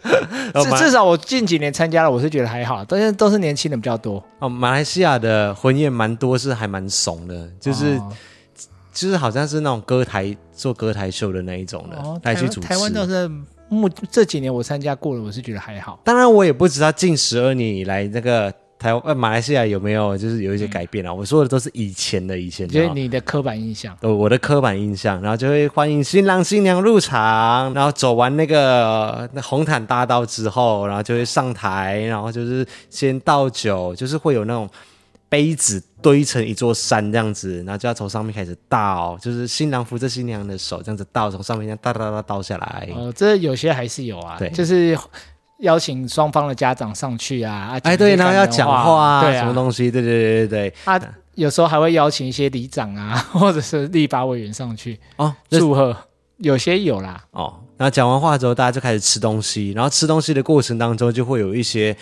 [0.54, 4.24] 至至少我近几年参加了，我是觉得还好，但是都是年轻人比较多。
[4.38, 8.12] 哦，马来西亚的婚宴蛮多，是还蛮怂的，就是、哦、
[8.94, 12.68] 就是好像是那种歌台做歌台秀的那一种的，来、哦、去主持。
[12.68, 13.28] 台湾倒是
[13.68, 15.98] 目这几年我参加过了，我是觉得还好。
[16.04, 18.54] 当然，我也不知道近十二年以来那个。
[18.78, 21.10] 台湾、马来西亚有没有就是有一些改变啊？
[21.10, 23.96] 嗯、我说的都是以前的以前的，就是你的刻板印象。
[24.02, 34.68] 呃，我的刻板印象，然后就会欢迎新郎新娘入场，然后走完那个那红毯大道之后，然后就会上台，然后就是先倒酒，就是会有那种
[35.30, 42.88] 杯子堆成一座山这样子，然后就要从上面开始倒，就是新郎扶着新娘的手这样子倒，从上面这样倒倒倒倒下来。
[42.94, 44.96] 哦，这有些还是有啊，对，就是。
[45.60, 47.78] 邀请双方的家长上去啊！
[47.82, 49.90] 哎，对，然后要讲话啊，对啊，什么东西？
[49.90, 50.74] 对对对对对。
[50.84, 51.00] 啊，
[51.34, 55.96] 有时候还会邀请一些里长啊， 或者是立法委员上去哦，祝贺。
[56.38, 57.22] 有些有啦。
[57.30, 61.96] 哦，然后讲完话之后，大家就开始吃东西，然后吃东西的过程当中，就会有一些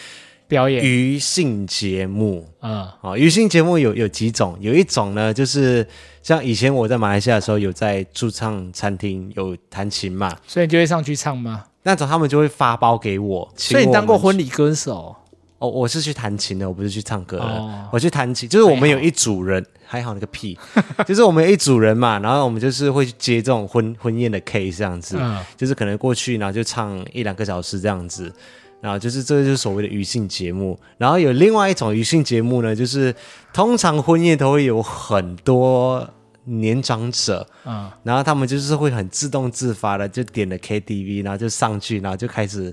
[0.55, 2.49] 表演、余兴节目。
[2.63, 5.85] 嗯，哦，余兴节目有有几种，有一种呢，就是
[6.23, 11.65] 像以前我在马来西亚的时候，有在驻唱餐厅有弹琴嘛，所以你就会上去唱吗？
[11.83, 15.17] 那种他们就会发包给我，我，所以你当过婚礼歌手？
[15.59, 17.45] 哦，我是去弹琴的，我不是去唱歌的。
[17.45, 20.59] 哦、我去弹琴，就是我们有一组人，还好，还好那个屁，
[21.07, 28.31] 就是我们有一组人嘛，然后我们就是会去接这种婚婚宴的 case 这样子，嗯、就是可能过去然后就唱一两个小时这样子，
[28.85, 30.79] 然后就是这就是所谓的余兴节目。
[30.99, 33.15] 然后有另外一种余兴节目呢，就是
[33.55, 36.07] 通常婚宴都会有很多。
[36.47, 42.71] 年长者，嗯，然后他们就是会很自动自发的就点了 KTV，然后就上去，然后就开始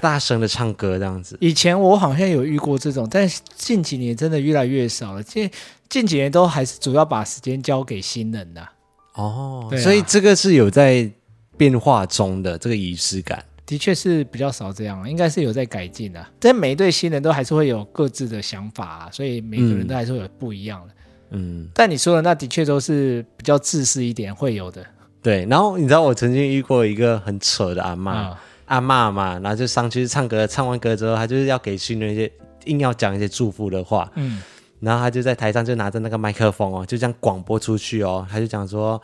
[0.00, 1.36] 大声的唱歌这样子。
[1.38, 5.22] 以前我好像有遇过这种，但近几年真的越来越少了。
[5.22, 5.50] 近
[5.90, 8.66] 近几年都还是主要把时间交给新人呐。
[9.12, 11.10] 哦，啊、所以这个是有在
[11.58, 16.26] 变化中的这个仪式感，的确是比较少这样，应该是有在改进的。
[16.40, 20.88] 但每一对新人都还是会有各自的想法、啊，所以每个人都还是会有不一样的。
[20.88, 20.94] 嗯
[21.30, 24.82] 嗯，但你说的那的确都是比较自私一点会有的。
[25.20, 32.32] 对，然后你知道我曾经遇过一个很扯的阿嬷，哦、阿妈嘛，然后就上去唱歌，唱完歌之后，她就是要给新人一些
[32.64, 34.10] 硬要讲一些祝福的话。
[34.14, 34.40] 嗯，
[34.80, 38.98] 然后她就在台上就拿着那个麦克风哦，就这样广播出去哦，她就讲说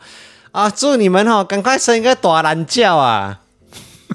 [0.51, 3.43] 啊，祝你们哦，赶快生一个大懒觉啊！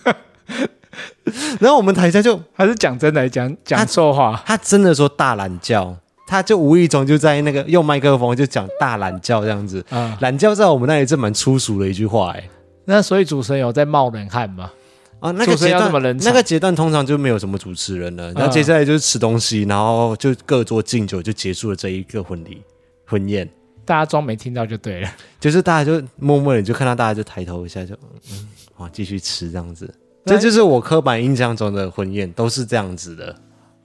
[1.60, 5.96] 然后我们台下就还是讲真的讲讲错话他，他真的说大懒觉。
[6.26, 12.48] 他就无意中就在那个用麦克风就讲大懒觉这样子，啊、懒觉在我们那里是蛮粗俗的一句话哎。
[12.84, 14.70] 那所以主持人有在冒冷汗吗？
[15.18, 22.62] 啊，那个阶段那个阶段通常就没有什么主持人了，然后接下来就是吃东西，然后就各桌敬酒就结束了这一个婚礼
[23.06, 23.48] 婚宴。
[23.84, 25.10] 大家装没听到就对了，
[25.40, 27.92] 就是大家就默默的就看到大家就抬头一下就
[28.30, 29.92] 嗯，哇继续吃这样子。
[30.24, 33.34] 这就是我刻板印象中的婚宴都是这样子的。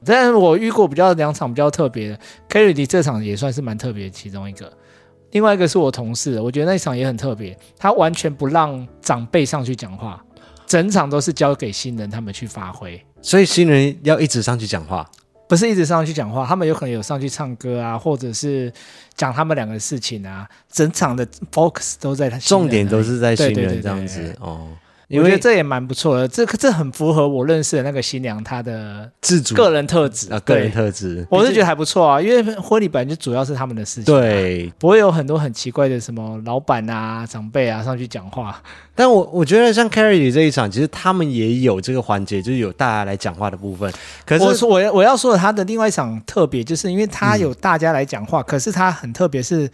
[0.05, 2.19] 但是我遇过比较两场比较特别的
[2.49, 4.71] ，Kerry 这场也算是蛮特别的其中一个。
[5.31, 10.23] 另外一个是我同事，我觉得那一场也很特别，他完全不让长辈上去讲话，
[10.67, 13.03] 整场都是交给新人他们去发挥。
[13.21, 15.09] 所以新人要一直上去讲话，
[15.49, 18.71] 不是一直上去讲话，他们有可能有上去唱歌啊，或者是
[19.15, 20.47] 讲他们两个的事情啊。
[20.71, 24.67] 整场的 focus 都在他，重点都是在新人这样子哦。
[25.09, 38.61] 我觉得这也蛮不错的，这这很符合我认识的那个新娘她的自主个人特质啊，个人特质，我是觉得还不错啊，因为婚礼本来就主要是他们的事情，对，不会有很多很奇怪的什么老板啊、长辈啊上去讲话。
[38.95, 43.93] 但我我觉得像 Carrie 这一场，其实他们也有这个环节，就是有大家来讲话的部分。
[44.25, 49.69] 可是我说我我要说的他的另外一场特别，就是因为他有大家来讲话，嗯、可是他很特别是。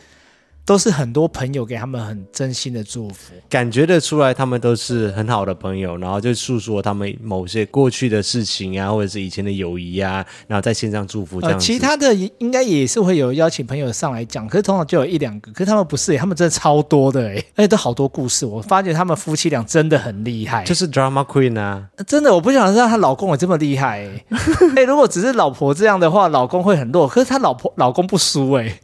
[0.72, 11.58] 都是很多朋友给他们很真心的祝福，感觉得出来他们都是很好的朋友，然后就诉说他们某些过去的事情啊，或者是以前的友谊啊，然后在线上祝福这样。
[11.58, 18.46] 呃，其他的应该也是会有邀请朋友上来讲，可是通常就有一两个，可是他们不是，他们真的超多的 哎，而且都好多故事。
[18.46, 24.26] 我发觉他们夫妻俩真的很厉害，就是 drama queen 啊，真的，我不想知道她老公有这么厉害哎。
[24.78, 28.80] 哎，如果只是老婆这样的话，老公会很弱，可是她老婆老公不输哎。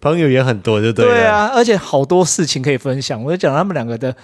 [0.00, 1.12] 朋友也很多，就对了。
[1.12, 3.22] 对啊，而且好多事情可以分享。
[3.22, 4.14] 我就讲他们两个的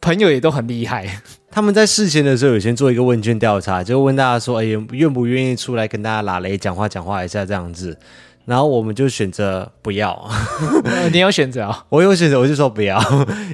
[0.00, 1.06] 朋友也都很厉害。
[1.50, 7.98] 他们在事前的时候有先做一个问卷调查，就问大家说：“哎，愿不愿意出来跟大家拉雷讲话讲话一下这样子？”
[8.46, 10.28] 然后我们就选择不要。
[11.12, 11.84] 你有选择啊？
[11.90, 12.98] 我有选择，我就说不要，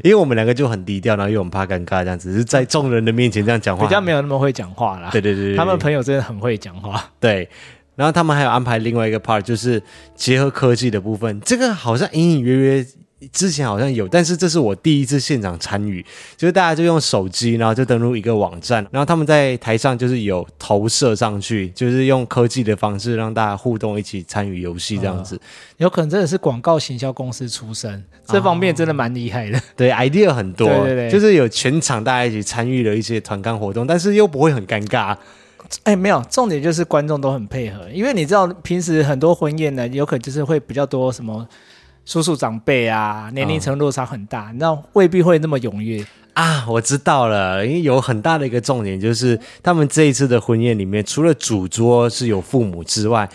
[0.04, 5.10] 因为我们两个就很低调，然后又很怕尴尬，这样子是在众人的面前这样讲话，比较没有那么会讲话啦。
[5.10, 7.04] 对对对，对，他们朋友真的很会讲话。
[7.18, 7.48] 对。
[7.96, 9.82] 然后他们还有安排另外一个 part，就是
[10.14, 11.40] 结合科技的部分。
[11.40, 12.86] 这个好像隐隐约约
[13.32, 16.04] 之前好像有，但是这是我第一次现场参与。
[16.36, 25.34] 就是大家就用手机，然后就登录一个网站，然后他们在台上就是有投射上去，就是用科技的方式让大家互动，一起参与游戏这样子。
[25.36, 25.40] 嗯，
[25.78, 29.56] 有可能真的是广告行销公司出身，这方面真的蛮厉害的。
[29.58, 35.16] 哦，对，idea 很多，对对对，就是有全场大家一起参与了一些团康活动，但是又不会很尴尬。
[35.84, 41.46] 哎，没有，重点就是观众都很配合，因为你知道平时很多婚宴呢，有可能就是会比较多什么
[42.04, 46.04] 叔叔长辈啊，年龄层落差很大，那、嗯、未必会那么踊跃
[46.34, 46.66] 啊。
[46.68, 53.28] 我知道了，因为有很大的一个重点就是，他们这一次的婚宴里面，除了主桌是有父母之外。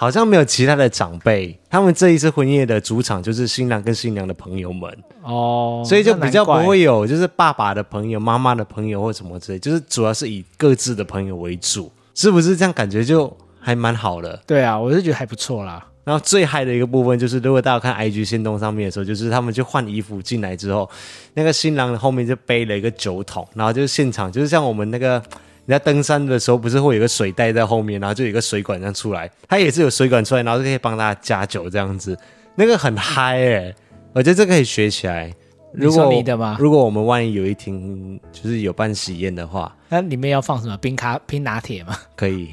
[0.00, 4.90] 好像没有其他的长辈，他们这一次婚宴的主场就是新郎跟新娘的朋友们
[5.22, 12.72] 哦，所以就比较不会有就是爸爸的朋友、妈妈的朋友或什么之类，就是主要是以各自的朋友为主，是不是这样？
[12.72, 13.30] 感觉就
[13.60, 14.42] 还蛮好的。
[14.46, 15.86] 对啊，我是觉得还不错啦。
[16.02, 20.88] 然后最嗨的一个部分就是，如果大家看 IG 限动上面的时候，就是他们就换衣服进来之后，
[21.34, 25.22] 那个新郎后面就背了一个酒桶，然后就是现场就是像我们那个。
[25.66, 32.18] 人家登山的时候不是会有个水袋在后面，然后就有一个水管这样出来，它也是有水管出来，然后就可以帮大家加酒这样子，
[32.56, 33.74] 那个很嗨哎、欸，
[34.12, 35.32] 我觉得这个可以学起来。
[35.72, 36.56] 如果你，你的吗？
[36.58, 41.96] 如果我们万一有一天就是有办喜宴的话，那里面要放什么冰咖冰拿铁吗？
[42.16, 42.48] 可以。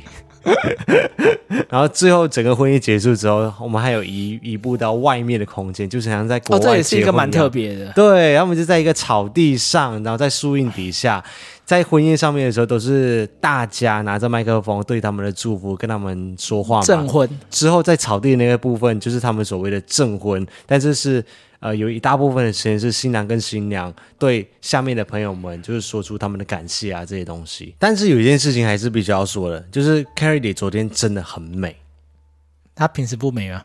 [1.68, 7.92] 然后最后整个婚姻结束之后，我们还有移移步到外面的空间，就是像在国外、哦、这也是一个蛮特别的。
[7.94, 11.24] 对，然后我们就在一个草地上，然后在树荫底下。
[11.68, 16.86] 在婚宴上面的时候，都是大家拿着麦克风对他们的祝福，跟他们说话嘛。
[16.86, 20.48] 证婚之后，在草地那个部分，就是他们所谓的证婚。
[20.66, 21.22] 但是是
[21.60, 27.76] 呃，有一大部分的时间是新郎跟新娘对下面的朋友们，就是说出他们的感谢啊这些东西。
[27.78, 31.76] 但是有一件事情还是必须要说的，就是 Carrie 姐昨天真的很美。
[32.74, 33.64] 她平时不美吗？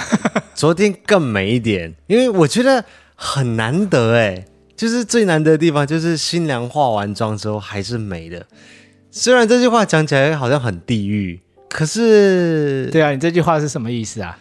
[0.54, 4.44] 昨天更美一点，因为我觉得很难得哎。
[4.76, 8.44] 就是最难得的地方，就是新娘化完妆之后还是美的。
[9.10, 12.88] 虽然这句话讲起来好像很地狱，可是……
[12.92, 14.38] 对啊，你这句话是什么意思啊？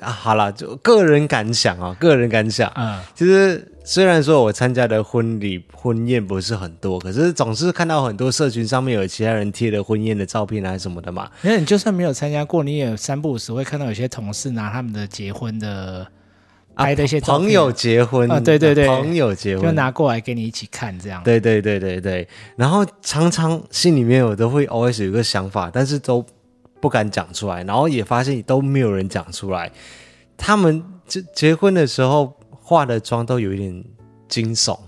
[0.00, 2.72] 啊，好了，就个人感想啊，个人感想。
[2.76, 11.28] 嗯，其实虽然说我参加的婚礼婚宴不是很多，可是总是看到很多社群上面有其他人贴的婚宴的照片啊什么的嘛。
[11.42, 16.06] 因为你就算没有参加过，你也三不五时会看到有些同事拿他们的结婚的。
[16.78, 21.20] 拍的一些朋友结婚啊，对对对，朋友结婚就拿过来给你一起看这样。
[21.24, 22.26] 对对对对对，
[22.56, 26.24] 然后常常心里面我都会 always 有一个想法，但是都
[26.80, 29.70] 不敢讲出来，然后也发现都没有人讲出来。
[30.36, 33.84] 他们结结婚的时候化的妆都有一点
[34.28, 34.78] 惊悚，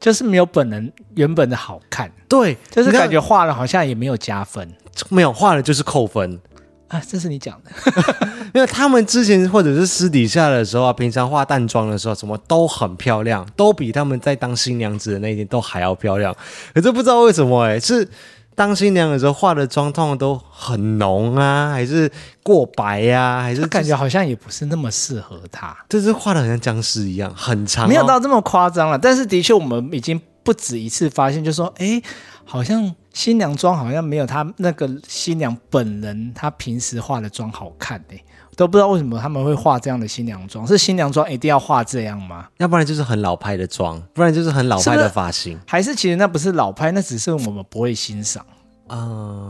[0.00, 2.10] 就是没有本人原本的好看。
[2.28, 4.68] 对，就是感觉化了好像也没有加分，
[5.08, 6.40] 没有化了就是扣分。
[6.88, 7.70] 啊，这是你讲的，
[8.54, 16.34] 因为他们之前或者是私底下的时候啊，平常化淡妆的时候，什么都很漂亮，都比他们在当新娘子的那一天都还要漂亮。
[16.74, 18.08] 可是不知道为什么哎、欸，是
[18.54, 22.10] 当新娘的时候化的妆通常都很浓啊，还是
[22.42, 28.98] 过白呀、啊，还是、就是、感觉好像也不是那么适合她，就是化的很像僵尸一样，很长、哦，没有到这么夸张了。
[28.98, 32.02] 但是的确，我们已经不止一次发现，就是说，哎。
[32.50, 42.46] 好像新娘妆好像没有她那个新娘本人她平时化的妆好看哎、欸，都不知道为什么他们会化这样的新娘妆，是新娘妆一定要化这样吗？
[42.58, 48.46] 要不然就是很老派的妆，不然就是很老派的发型，还是其实那不是老派，那只是我们不会欣赏
[48.86, 49.48] 啊、呃？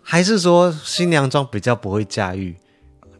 [0.00, 2.56] 还是说新娘妆比较不会驾驭，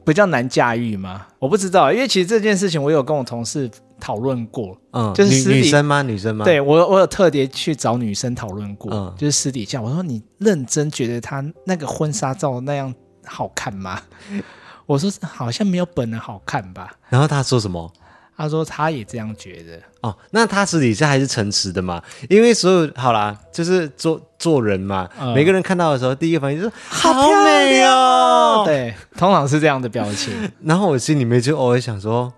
[0.03, 1.27] 比较难驾驭吗？
[1.39, 3.71] 我不知道，因为其实这件事情我有跟我同事。
[4.05, 6.03] 讨论过，嗯，就是私底女生吗？
[6.03, 6.45] 女生吗？
[6.45, 12.95] 对我，我有特别去找女生讨论过，嗯，就是私底下，我说你认真觉得她那个婚纱照那样
[13.25, 14.03] 好看吗？
[14.85, 16.93] 我说好像没有本人好看吧。
[17.09, 17.91] 然后她说什么？
[18.37, 19.81] 她说她也这样觉得。
[20.03, 22.03] 哦，那她私底下还是诚实的嘛？
[22.29, 27.11] 因为所有好啦，就是做做人嘛，嗯、每个人看到的时候，第一个反应就是好
[27.43, 28.65] 美哦。
[28.67, 30.35] 对，通常是这样的表情。
[30.63, 32.31] 然后我心里面就偶尔想说，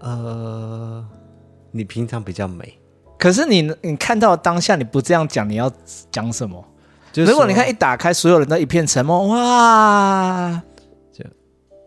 [0.00, 1.06] 呃，
[1.70, 2.78] 你平常比较美，
[3.18, 5.70] 可是你你看到当下你不这样讲，你要
[6.10, 6.64] 讲什么？
[7.12, 10.62] 就是、如果你看一打开，所有人都一片沉默，哇，
[11.12, 11.24] 就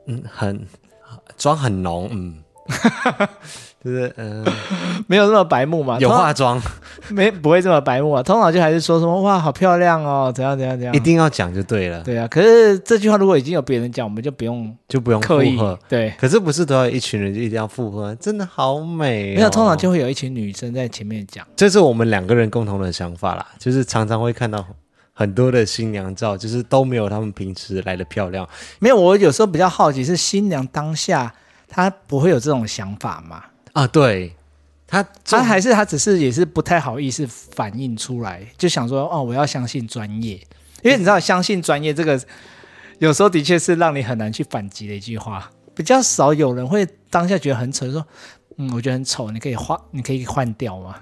[0.08, 0.68] 嗯，很
[1.38, 2.44] 妆很浓，嗯。
[3.84, 4.46] 就是嗯，
[5.08, 5.98] 没有那么白目嘛？
[6.00, 6.62] 有化妆，
[7.12, 8.24] 没不会这么白目啊。
[8.24, 12.02] 通常就还是说什么哇，好漂亮哦，怎样怎样怎样，一定要讲就对了。
[12.02, 15.80] 对啊，可是这句话如果已经有别人讲，我们就不用就不用刻意附和。
[15.90, 18.16] 对，可是不是都要一群人就一定要附和？
[18.16, 19.36] 真的好美哦。
[19.36, 21.46] 没有，通常就会有一群女生在前面讲。
[21.56, 24.66] 这是我们两个人共同的想法啦，就是常常会看到
[25.12, 28.48] 很多的新娘照，就是都没有他们平时来的漂亮。
[28.80, 31.34] 没有，我有时候比较好奇是新娘当下。
[31.76, 33.44] 她不会有这种想法吗？
[33.74, 34.34] 啊，对，
[34.88, 40.36] 他他还是他只是也是不太好意思反映出来，就想说哦，我要相信专业，
[40.84, 42.20] 因为你知道相信专业这个
[43.00, 48.06] 有时候的确是让你很难去反击的一句话，比较少有人会当下觉得很丑，说
[48.58, 50.98] 嗯，我觉得很丑，你可以换，你可以换掉吗？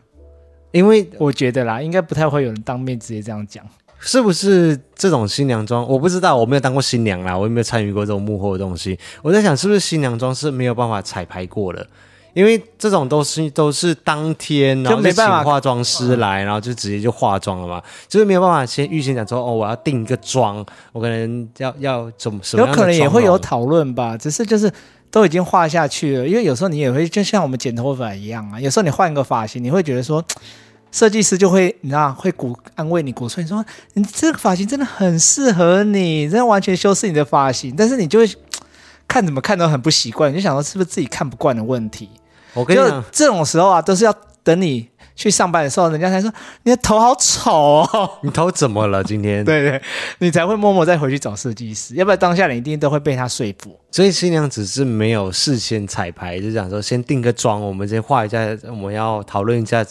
[0.71, 3.65] 因为我觉得啦，应该不太会有人当面直接这样讲。
[3.99, 5.85] 是不是这种新娘妆？
[5.85, 8.97] 我不知道，我没有当过新娘啦，我也没有参与过这种幕后的东西。
[9.21, 11.85] 我在想，是不是新娘妆是没有办法彩排过的？
[12.33, 22.65] 因为这种都是都是当天，然后就请化妆师来，然后就直接就化妆了嘛，就是没有办法先预先讲说，哦，我要定一个妆，我可能要要怎么什么？
[22.65, 24.71] 有可能也会有讨论吧，只是就是
[25.09, 26.27] 都已经画下去了。
[26.27, 30.23] 因为有时候你也会就像我们剪头发一样啊，有时候你换一个发型，你会觉得说。
[30.93, 33.63] 设计师就会，你知道，会鼓安慰你，鼓吹你说，
[33.93, 37.73] 你这个发型真的很适合你，真的完全修饰你的发型。
[37.77, 38.29] 但是你就会
[39.07, 42.09] 看怎么看都很不习惯，你就想说是不是自己看不惯的问题？
[42.53, 46.31] 我跟你讲，这种时候啊，都是要等你去上班的时候，人家才说
[46.63, 48.09] 你的头好丑哦。
[48.23, 49.03] 你头怎么了？
[49.03, 49.43] 今天？
[49.45, 49.81] 对对，
[50.19, 53.77] 你才会默默再回去找设计师，要不然当下你一定都会被他说服。
[53.91, 59.85] 所以新娘只是没有事先彩排，就讲说先定个妆，我们先画一下，我们要讨论一下。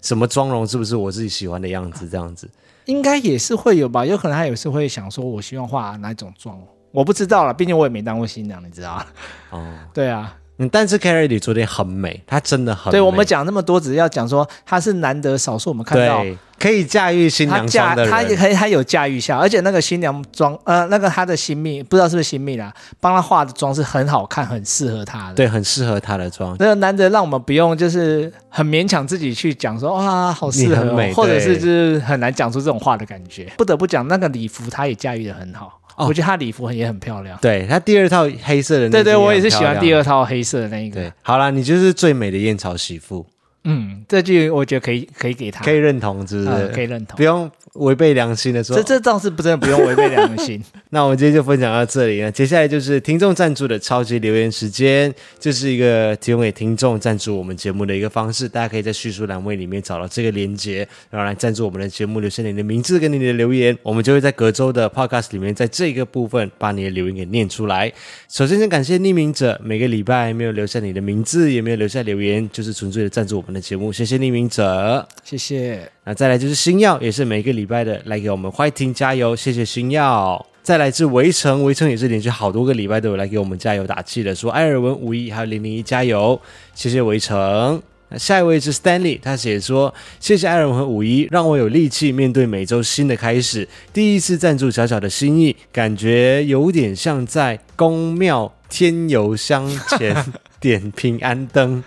[0.00, 2.08] 什么妆容是不是我自己喜欢的样子？
[2.08, 2.48] 这样子
[2.86, 9.04] 应该也是会有吧，有可能他有时会想说，我希望画哪种妆，我不知道了，毕竟我也没当过新娘，你知道
[9.50, 10.36] 哦，对啊。
[10.58, 12.92] 嗯，但是 Carrie 李昨天很美，她真的很美。
[12.92, 16.24] 对，我们讲那么多，只是要讲说她是难得少数我们看到
[16.58, 26.54] 可以驾驭新娘妆的人，她也可以，她有驾驭下，而且那个新娘妆，呃，那个她的新蜜，不知道是不是新蜜啦，帮她化的妆是很好看，很适合她的，对，很适合她的妆。
[26.60, 33.50] 那个难得让我们不用就是很勉强自己去讲说哇，好适合，美或者是就是很难讲出这种话的感觉。
[33.56, 35.80] 不得不讲那个礼服，她也驾驭的很好。
[35.96, 37.38] 哦、我觉得她礼服也很漂亮。
[37.40, 41.00] 对，她第二套黑色的那，对对，我也是喜欢第二套黑色的那一个。
[41.00, 43.26] 对，好啦，你就是最美的燕巢媳妇。
[43.64, 46.48] 嗯，这句我觉得可以，可以给他，可以认同，是不是？
[46.48, 48.76] 嗯、可以认同，不用违背良心的说。
[48.76, 50.62] 这这倒是不真的不用违背良心。
[50.90, 67.92] 那我们今天就分享到这里了，接下来就是听众赞助的超级留言时间，这是一个提供给听众赞助我们节目的一个方式，大家可以在叙述栏位里面找到这个连接，然后来赞助我们的节目，留下你的名字跟你的留言，我们就会在隔周的 podcast 里面，在这个部分把你的留言给念出来。
[68.28, 75.90] 首先，先感谢匿名者，每个礼拜没有留下你的名字，也没有留下留言，就是纯粹的赞助我们的节目，谢谢匿名者，谢谢。
[76.04, 80.46] 那再来就是星耀，也是每个礼拜的来给我们 fighting 加油，谢谢星耀。
[80.62, 86.40] 再来自围城，围城也是连续好多个礼拜都有来给我们加油打气的，说艾尔文五一还有零零一加油，
[86.74, 87.82] 谢谢围城。
[88.08, 93.66] 那下一位是 Stanley，他写说谢谢艾尔文和五一，让我有力气面对每周新的开始。
[93.92, 100.14] 第一次赞助小小的心意，感觉有点像在宫庙添油香前。
[100.62, 101.82] 点平安灯，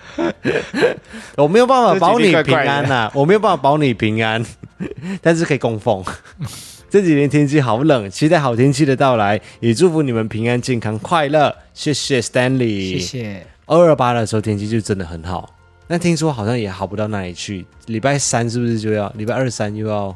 [1.37, 4.45] 我没有办法保你平安呐、啊，我没有办法保你平安，
[5.23, 6.03] 但是可以供奉。
[6.91, 11.53] 这几天天气好冷，期待好天气的到来，也祝福你们平安、健康、快乐。
[11.73, 13.47] 谢谢 Stanley，谢谢。
[13.65, 15.49] 二二八的时候天气就真的很好，
[15.87, 17.65] 那听说好像也好不到哪里去。
[17.87, 19.09] 礼拜三是不是就要？
[19.15, 20.15] 礼拜二三又要？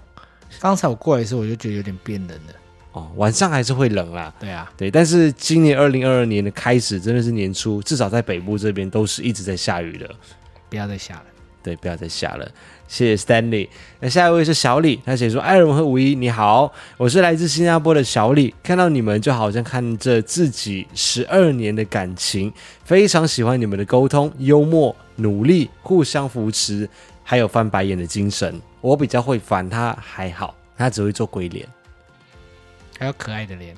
[0.59, 2.53] 刚才我过来的时候，我就觉得有点变冷了。
[2.91, 4.33] 哦，晚上还是会冷啦。
[4.39, 10.09] 对啊，对，但是今年二零二二年的开始，真的是年初，至少在北部这边都是一直在下雨的。
[10.69, 11.25] 不要再下了，
[11.61, 12.51] 对，不要再下了。
[12.87, 13.69] 谢谢 Stanley。
[13.99, 22.51] 那下一位是小李，他写说：“艾伦和五一，你好，我是来自新加坡的小李，看到你们就好像看着自己十二年的感情，
[22.83, 26.89] 非常喜欢你们的沟通、幽默、努力、互相扶持，
[27.23, 28.59] 还有翻白眼的精神。
[28.81, 31.67] 我比较会烦他，还好，他只会做鬼脸。”
[32.99, 33.73] 还有可爱的脸，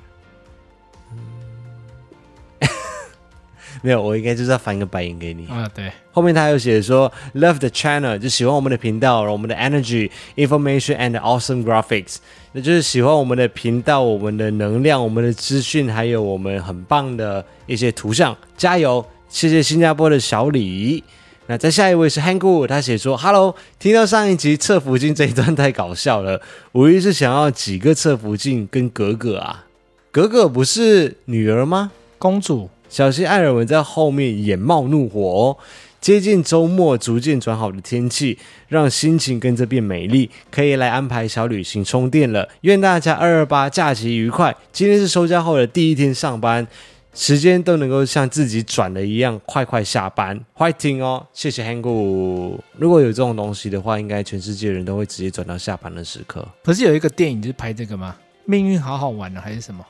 [3.82, 5.70] 没有，我应该就是要翻一个白眼给你啊。
[5.72, 12.16] 对，后面他有写说，Love the channel，就喜欢我们的频道，我们的 energy information and awesome graphics，
[12.50, 19.06] 那就是喜欢我们的频道，我们的能量，我们的资讯，还有我们很棒的一些图像，加油！
[19.28, 21.02] 谢谢新加坡的小李。
[21.46, 26.40] 那再下一位是 Hangu，他写说：“Hello，听到上一集测福晋这一段太搞笑了，
[26.72, 29.66] 无疑是想要几个测福晋跟格格啊？
[30.10, 31.90] 格格不是女儿吗？
[32.18, 35.56] 公主。”小心艾尔文在后面眼冒怒火哦！
[35.98, 38.36] 接近周末，逐渐转好的天气，
[38.68, 42.46] 让心情跟着变美丽，可以来安排小旅行充电了。
[42.60, 44.54] 愿大家二二八假期愉快！
[44.74, 46.66] 今天是收假后的第一天上班，
[47.14, 51.26] 时间都能够像自己转的一样，快快下班，Hiking 哦！
[51.34, 52.58] 谢谢 Hangu。
[52.78, 56.46] 如果有这种东西的话，应该全世界人都会直接转到下班的时刻。
[56.62, 58.16] 不是有一个电影就是拍这个吗？
[58.46, 59.84] 命运好好玩呢、啊，还是什么？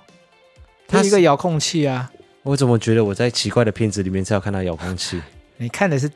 [0.88, 2.10] 它是一个遥控器啊。
[2.42, 5.22] 我怎么觉得我在奇怪的片子里面才有看到遥控器？
[5.58, 6.10] 你看的是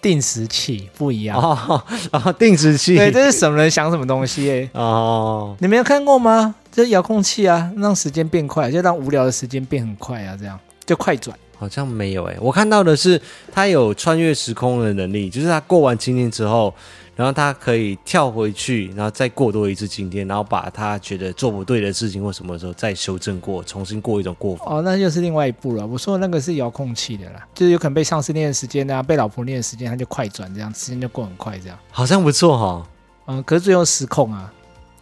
[0.00, 1.82] 定时器，不一样哦，
[2.12, 2.32] 哦。
[2.34, 4.48] 定时器，对，这是什么人想什么东西？
[4.48, 6.54] 哎，哦，你没有看过吗？
[6.76, 11.34] 这是遥控器啊，让时间变快，就让无聊的时间变很快啊，这样就快转。
[11.56, 13.18] 好像没有哎，我看到的是
[13.50, 16.74] 他有穿越时空的能力，就是他过完今天之后。
[17.14, 24.66] 然后他可以跳回去，然后再过多一次今天，然后把他觉得做不对的事情或什么时候再修正过，重新过一种过法。
[24.66, 25.86] 哦，那就是另外一步了。
[25.86, 32.86] 我说的那个是遥控器的啦，就是有可能被上司念的时间啊，被老婆念的时间，他就快转，这样时间就过很快，这样好像不错哈、哦。
[33.28, 34.52] 嗯，可是最后失控啊，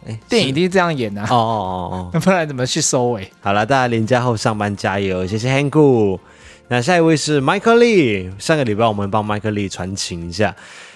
[0.07, 1.27] 哎，电影一定是这样演的、啊。
[1.29, 1.39] 哦哦
[1.91, 3.29] 哦哦， 不然怎么去收尾？
[3.41, 6.19] 好了，大家连假后上班加油，谢谢 Hangu。
[6.67, 10.55] 那下一位是 Michael Lee，上个礼拜我们帮 Michael Lee 传情一下。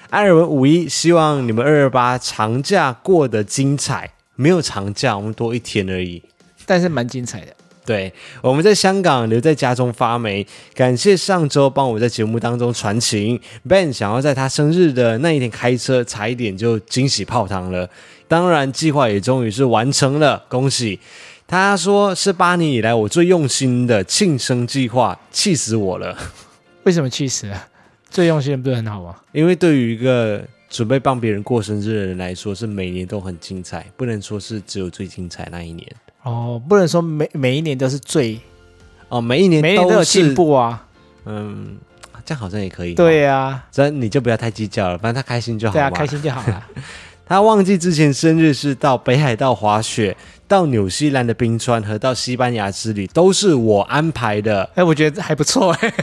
[0.10, 4.12] 艾尔文五一，希望你们二二八长假过得精彩。
[4.36, 6.24] 没有长假，我们多一天而已，
[6.66, 7.48] 但是蛮精彩的。
[7.86, 10.46] 对，我们在香港留在家中发霉。
[10.74, 13.40] 感谢上周帮我在节目当中传情。
[13.68, 17.90] Ben 想要在他生日的那一天开车，差一点就惊喜泡汤了。
[18.30, 21.00] 当然，计划也终于是完成了，恭喜！
[21.48, 26.16] 他说是八年以来我最用心的庆生计划，气死我了。
[26.84, 27.68] 为什么气死啊？
[28.08, 29.16] 最用心的不是很好吗？
[29.32, 35.92] 因为对于一个准备帮别人过生日的人来说，是每年都很精彩，不能说是只有最精彩那一年。
[36.22, 38.40] 哦，不能说每每一年都是最
[39.10, 40.86] 哦，每一年每一年都有进步啊。
[41.26, 41.80] 嗯，
[42.24, 42.94] 这样好像也可以。
[42.94, 45.74] 对呀、啊，这你就不要太计较了，反正他开心就好。
[45.74, 46.64] 对啊，开心就好了。
[47.30, 50.18] 他忘记之前生日是到北海道滑雪，
[50.48, 54.68] 到纽西兰的冰川和到西班牙之旅都是我安排的。
[54.74, 55.94] 哎，我觉得还不错哎。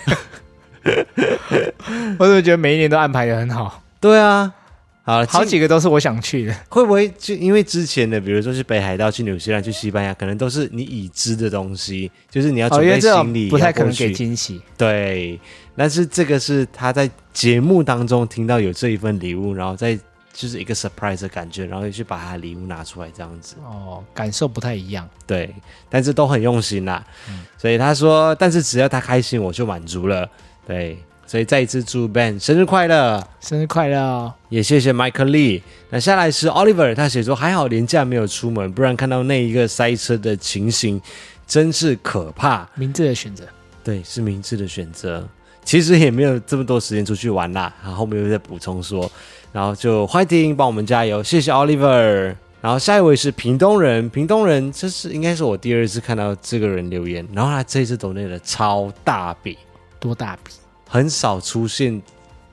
[2.16, 3.82] 我怎么觉得每一年都安排的很好？
[4.00, 4.54] 对啊，
[5.02, 6.54] 好，好几个都是我想去的。
[6.68, 14.62] 会不会就因为之前的，比如说去北海道、去纽西兰、去西班牙，可能都是你已知的东西，就是你要准备行李，不太可能给惊喜。
[14.78, 15.40] 对，
[15.76, 19.98] 但是这个是他在节目当中听到有这一份礼物，然后再
[20.36, 23.56] 就是一个 surprise 的感觉，然后去把他的礼物拿出来，这样子。
[23.64, 25.08] 哦，感受不太一样。
[25.26, 25.54] 对，
[25.88, 27.02] 但是都很用心啦。
[27.30, 30.28] 嗯，所以他说，但是只要他开心，我就满足了。
[30.66, 34.34] 对，所以再一次祝 Ben 生日快乐，生日快乐哦！
[34.50, 35.62] 也谢谢 Michael Lee。
[35.88, 41.00] 那下来是 Oliver，他写说还好廉价没有出门，不然看到那一个塞车的情形，
[41.46, 42.68] 真是可怕。
[42.74, 43.44] 明智的选择，
[43.82, 45.26] 对，是明智的选择。
[45.64, 47.74] 其实也没有这么多时间出去玩啦。
[47.82, 49.10] 然后后面又在补充说，
[49.56, 52.36] 然后就欢迎帮我们加油，谢谢 Oliver。
[52.60, 59.56] 然后下一位是屏东人，屏东人，这是应该是我第二次看到这个人留言，然后他这一次抖内的超大笔。
[59.98, 60.52] 多大笔？
[60.86, 62.02] 很少出现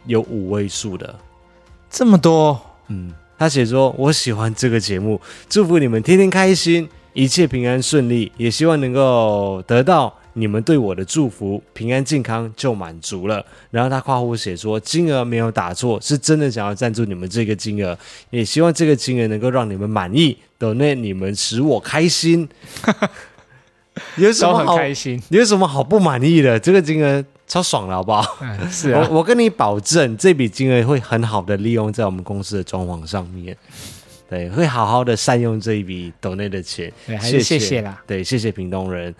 [0.06, 1.14] 有五位数的，
[1.90, 2.58] 这么多。
[2.88, 17.98] 嗯，他写说：“我喜欢这个节目，祝福你们天天开心，一切平安顺利，也希望能够得到你们对我的祝福，平安健康就满足了。”然后他括弧写说：“金额没有打错，是真的想要赞助你们这个金额，
[18.30, 22.48] 也希望这个金额能够让你们满意，抖内你们使我开心。
[24.18, 25.22] ”有什么好开心？
[25.30, 26.60] 有什么好不满意的？
[26.60, 27.24] 这个金额。
[27.46, 28.38] 超爽了，好不好？
[28.42, 33.56] 嗯、 是啊，我我跟你保证，这笔金额会很好的利用在我们公司的装潢上面。
[34.30, 36.92] 对，会好好的善用这一笔抖内的钱。
[37.06, 38.02] 对，还是谢谢啦。
[38.08, 39.14] 对，谢谢屏东人。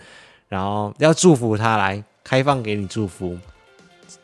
[0.48, 3.36] 然后要祝福他，来开放给你祝福，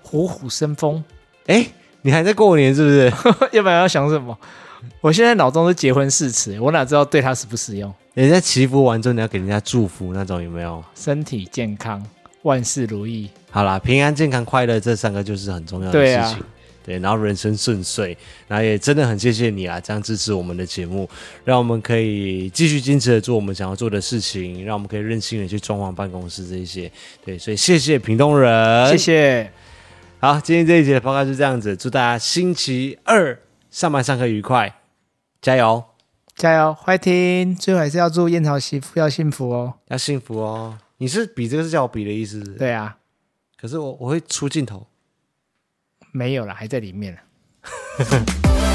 [0.03, 1.03] 虎虎生风。
[1.47, 1.66] 哎，
[2.03, 3.12] 你还在过年是不是？
[3.57, 4.37] 要不然要想什么？
[5.01, 7.93] 我现在脑中是结婚誓词，我哪知道对他实不实用？
[8.14, 10.83] 人家祈福完之后，你要给人家祝福那种，有没有？
[10.95, 12.05] 身体健康。
[12.43, 16.14] 万事如意，好啦，平安、健康、快乐，这三个就是很重要的事情。
[16.14, 16.39] 对啊，
[16.91, 18.16] 对，然后人生顺遂，
[18.49, 21.09] 然后也真的很谢谢你啊，这样支持我们的节目，
[21.45, 26.91] 让我们可以继续坚持的做我们想要做的事情，让我们可以任性的去装潢办公室这一些，
[27.24, 29.53] 对，所以谢谢屏东人，谢谢。
[30.18, 33.38] 好，今天这一节的报告就这样子，祝大家星期二
[33.70, 34.80] 上班上课愉快，
[35.41, 35.84] 加油，
[36.34, 37.55] 加油，欢迎！
[37.55, 40.76] 最后还是要祝燕巢媳妇要幸福哦，要幸福哦。
[40.99, 42.43] 你是比这个是叫我比的意思？
[42.59, 42.97] 对啊，
[43.57, 44.86] 可是我我会出镜头，
[46.13, 47.21] 没有了，还在里面呢。